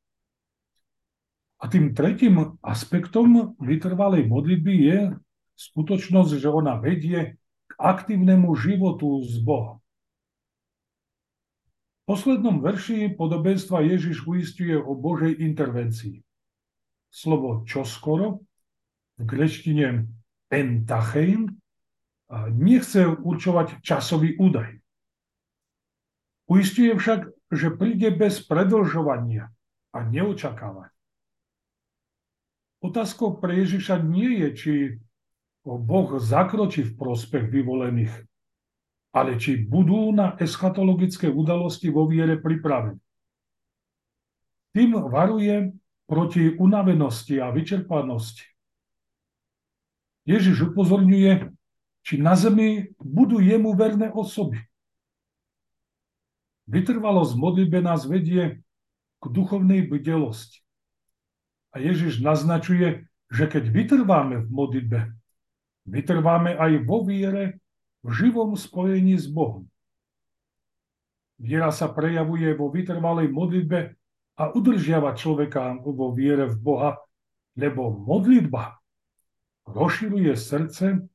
A 1.62 1.70
tým 1.70 1.94
tretím 1.94 2.58
aspektom 2.66 3.54
vytrvalej 3.62 4.26
modlitby 4.26 4.74
je 4.90 5.00
skutočnosť, 5.70 6.42
že 6.42 6.50
ona 6.50 6.82
vedie 6.82 7.38
k 7.70 7.72
aktívnemu 7.78 8.50
životu 8.58 9.22
s 9.22 9.38
Bohom. 9.38 9.78
V 12.02 12.18
poslednom 12.18 12.58
verši 12.58 13.14
podobenstva 13.14 13.86
Ježiš 13.86 14.26
uistuje 14.26 14.74
o 14.74 14.98
Božej 14.98 15.38
intervencii. 15.46 16.25
Slovo 17.16 17.64
čoskoro 17.64 18.44
v 19.16 19.24
greštine 19.24 20.04
entachein 20.52 21.48
nechce 22.52 23.08
určovať 23.08 23.80
časový 23.80 24.36
údaj. 24.36 24.84
Uistuje 26.52 26.92
však, 26.92 27.32
že 27.56 27.72
príde 27.72 28.12
bez 28.12 28.44
predlžovania 28.44 29.48
a 29.96 30.00
neočakávať. 30.04 30.92
Otázkou 32.84 33.40
pre 33.40 33.64
Ježiša 33.64 34.04
nie 34.04 34.44
je, 34.44 34.50
či 34.52 34.74
Boh 35.64 36.20
zakročí 36.20 36.84
v 36.84 37.00
prospech 37.00 37.48
vyvolených, 37.48 38.14
ale 39.16 39.40
či 39.40 39.64
budú 39.64 40.12
na 40.12 40.36
eschatologické 40.36 41.32
udalosti 41.32 41.88
vo 41.88 42.06
viere 42.12 42.36
pripravení. 42.36 43.00
Tým 44.76 45.00
varuje 45.08 45.72
proti 46.06 46.54
unavenosti 46.58 47.42
a 47.42 47.50
vyčerpanosti 47.50 48.56
Ježiš 50.26 50.74
upozorňuje, 50.74 51.54
či 52.02 52.18
na 52.18 52.34
zemi 52.34 52.90
budú 52.98 53.38
jemu 53.38 53.78
verné 53.78 54.10
osoby. 54.10 54.58
Vytrvalosť 56.66 57.38
modlitbe 57.38 57.86
nás 57.86 58.10
vedie 58.10 58.66
k 59.22 59.24
duchovnej 59.30 59.86
bdelosti. 59.86 60.66
A 61.78 61.78
Ježiš 61.78 62.26
naznačuje, 62.26 63.06
že 63.30 63.46
keď 63.46 63.70
vytrváme 63.70 64.42
v 64.42 64.50
modlitbe, 64.50 65.00
vytrváme 65.86 66.58
aj 66.58 66.72
vo 66.90 67.06
viere 67.06 67.62
v 68.02 68.10
živom 68.10 68.58
spojení 68.58 69.14
s 69.14 69.30
Bohom. 69.30 69.70
Viera 71.38 71.70
sa 71.70 71.86
prejavuje 71.86 72.50
vo 72.58 72.74
vytrvalej 72.74 73.30
modlitbe 73.30 73.94
a 74.36 74.52
udržiava 74.52 75.16
človeka 75.16 75.80
vo 75.80 76.12
viere 76.12 76.52
v 76.52 76.56
Boha, 76.60 76.92
lebo 77.56 77.92
modlitba 77.92 78.80
rozširuje 79.66 80.36
srdce, 80.36 81.08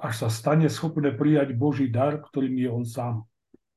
až 0.00 0.14
sa 0.16 0.28
stane 0.32 0.68
schopné 0.68 1.12
prijať 1.12 1.56
Boží 1.56 1.88
dar, 1.88 2.20
ktorým 2.20 2.56
je 2.56 2.68
on 2.68 2.84
sám. 2.84 3.24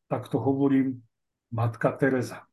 Tak 0.08 0.28
to 0.32 0.40
hovorím 0.40 1.04
matka 1.52 1.92
Teresa. 1.96 2.48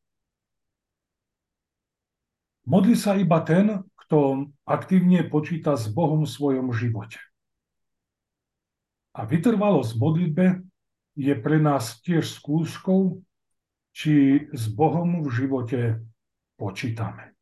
Modli 2.67 2.95
sa 2.95 3.19
iba 3.19 3.43
ten, 3.43 3.83
kto 4.07 4.51
aktívne 4.67 5.27
počíta 5.27 5.75
s 5.75 5.91
Bohom 5.91 6.27
v 6.27 6.31
svojom 6.31 6.71
živote. 6.75 7.19
A 9.15 9.27
vytrvalosť 9.27 9.99
modlitbe 9.99 10.63
je 11.19 11.35
pre 11.35 11.59
nás 11.59 11.99
tiež 12.03 12.27
skúškou, 12.27 13.19
či 13.91 14.47
s 14.55 14.71
Bohom 14.71 15.27
v 15.27 15.29
živote 15.35 15.81
počítame. 16.61 17.33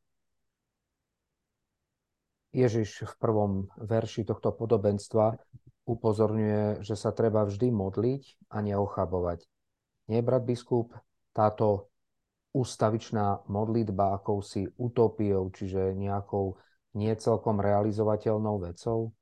Ježiš 2.54 3.02
v 3.02 3.14
prvom 3.18 3.52
verši 3.76 4.22
tohto 4.22 4.54
podobenstva 4.54 5.34
upozorňuje, 5.90 6.86
že 6.86 6.94
sa 6.94 7.10
treba 7.10 7.42
vždy 7.42 7.74
modliť 7.74 8.22
a 8.54 8.62
neochabovať. 8.62 9.42
Nie, 10.08 10.22
brat 10.22 10.46
biskup, 10.46 10.94
táto 11.34 11.90
ústavičná 12.56 13.44
modlitba 13.50 14.16
akousi 14.16 14.70
utopiou, 14.80 15.52
čiže 15.52 15.92
nejakou 15.92 16.56
nie 16.96 17.12
celkom 17.18 17.60
realizovateľnou 17.60 18.64
vecou? 18.64 19.12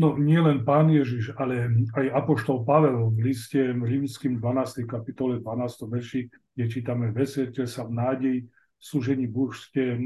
No 0.00 0.18
nie 0.18 0.40
len 0.40 0.66
pán 0.66 0.90
Ježiš, 0.90 1.36
ale 1.38 1.70
aj 1.94 2.06
Apoštol 2.10 2.66
Pavel 2.66 3.12
v 3.14 3.30
liste 3.30 3.60
rímským 3.70 4.42
12. 4.42 4.88
kapitole 4.88 5.38
12. 5.38 5.86
verši, 5.86 6.26
kde 6.52 6.64
čítame 6.68 7.10
Veselte 7.12 7.64
sa 7.64 7.88
v 7.88 7.92
nádeji, 7.96 8.38
súžení 8.76 9.30
buďte 9.30 9.98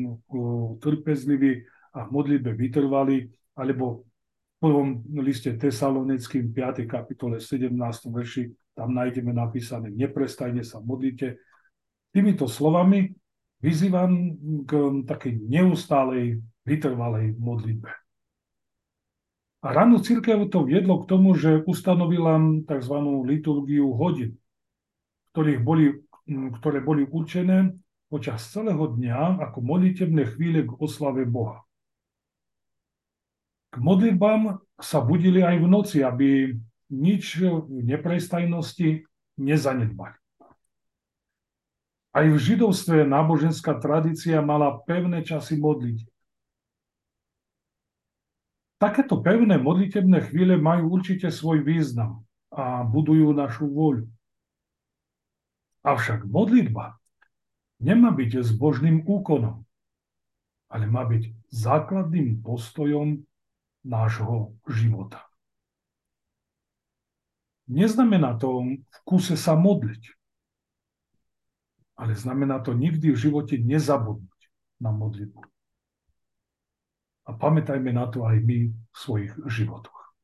trpezliví 0.79 1.65
a 1.97 2.07
v 2.07 2.13
modlitbe 2.13 2.53
vytrvali, 2.55 3.27
alebo 3.57 4.05
v 4.05 4.57
prvom 4.61 4.89
liste 5.21 5.53
Tesaloneckým 5.57 6.53
5. 6.53 6.85
kapitole 6.85 7.41
17. 7.41 7.73
verši, 8.13 8.53
tam 8.77 8.93
nájdeme 8.93 9.33
napísané, 9.33 9.89
neprestajne 9.93 10.61
sa 10.61 10.81
modlite. 10.85 11.41
Týmito 12.13 12.45
slovami 12.49 13.13
vyzývam 13.65 14.37
k 14.69 14.73
takej 15.09 15.41
neustálej, 15.49 16.41
vytrvalej 16.69 17.37
modlitbe. 17.41 17.89
A 19.65 19.73
ráno 19.73 19.99
církev 19.99 20.47
to 20.53 20.69
viedlo 20.69 21.03
k 21.03 21.09
tomu, 21.09 21.33
že 21.35 21.65
ustanovila 21.65 22.39
tzv. 22.69 22.97
liturgiu 23.25 23.97
hodín, 23.97 24.37
ktorých 25.33 25.61
boli, 25.65 26.06
ktoré 26.27 26.83
boli 26.83 27.07
určené 27.07 27.75
počas 28.11 28.43
celého 28.51 28.95
dňa 28.99 29.43
ako 29.51 29.59
modlitebné 29.63 30.35
chvíle 30.35 30.67
k 30.67 30.75
oslave 30.79 31.27
Boha. 31.27 31.63
K 33.75 33.83
modlitbám 33.83 34.63
sa 34.79 35.03
budili 35.03 35.43
aj 35.43 35.57
v 35.59 35.67
noci, 35.67 35.99
aby 36.03 36.55
nič 36.91 37.43
v 37.43 37.83
neprestajnosti 37.83 39.07
nezanedbali. 39.39 40.17
Aj 42.17 42.25
v 42.25 42.37
židovstve 42.41 43.05
náboženská 43.05 43.77
tradícia 43.77 44.41
mala 44.41 44.73
pevné 44.89 45.21
časy 45.21 45.61
modliť. 45.61 46.09
Takéto 48.81 49.21
pevné 49.21 49.61
modlitebné 49.61 50.33
chvíle 50.33 50.57
majú 50.57 50.97
určite 50.97 51.29
svoj 51.29 51.61
význam 51.61 52.25
a 52.49 52.85
budujú 52.85 53.37
našu 53.37 53.69
voľu. 53.69 54.09
Avšak 55.87 56.27
modlitba 56.27 56.99
nemá 57.79 58.11
byť 58.11 58.43
zbožným 58.43 59.07
úkonom, 59.07 59.63
ale 60.67 60.85
má 60.91 61.07
byť 61.07 61.31
základným 61.55 62.43
postojom 62.43 63.23
nášho 63.87 64.59
života. 64.67 65.23
Neznamená 67.71 68.35
to 68.35 68.67
v 68.67 68.99
kuse 69.07 69.39
sa 69.39 69.55
modliť, 69.55 70.03
ale 71.99 72.19
znamená 72.19 72.59
to 72.63 72.75
nikdy 72.75 73.15
v 73.15 73.19
živote 73.23 73.55
nezabudnúť 73.59 74.41
na 74.83 74.91
modlitbu. 74.91 75.43
A 77.27 77.31
pamätajme 77.35 77.91
na 77.91 78.07
to 78.07 78.27
aj 78.27 78.39
my 78.43 78.71
v 78.71 78.95
svojich 78.95 79.35
životoch. 79.51 80.15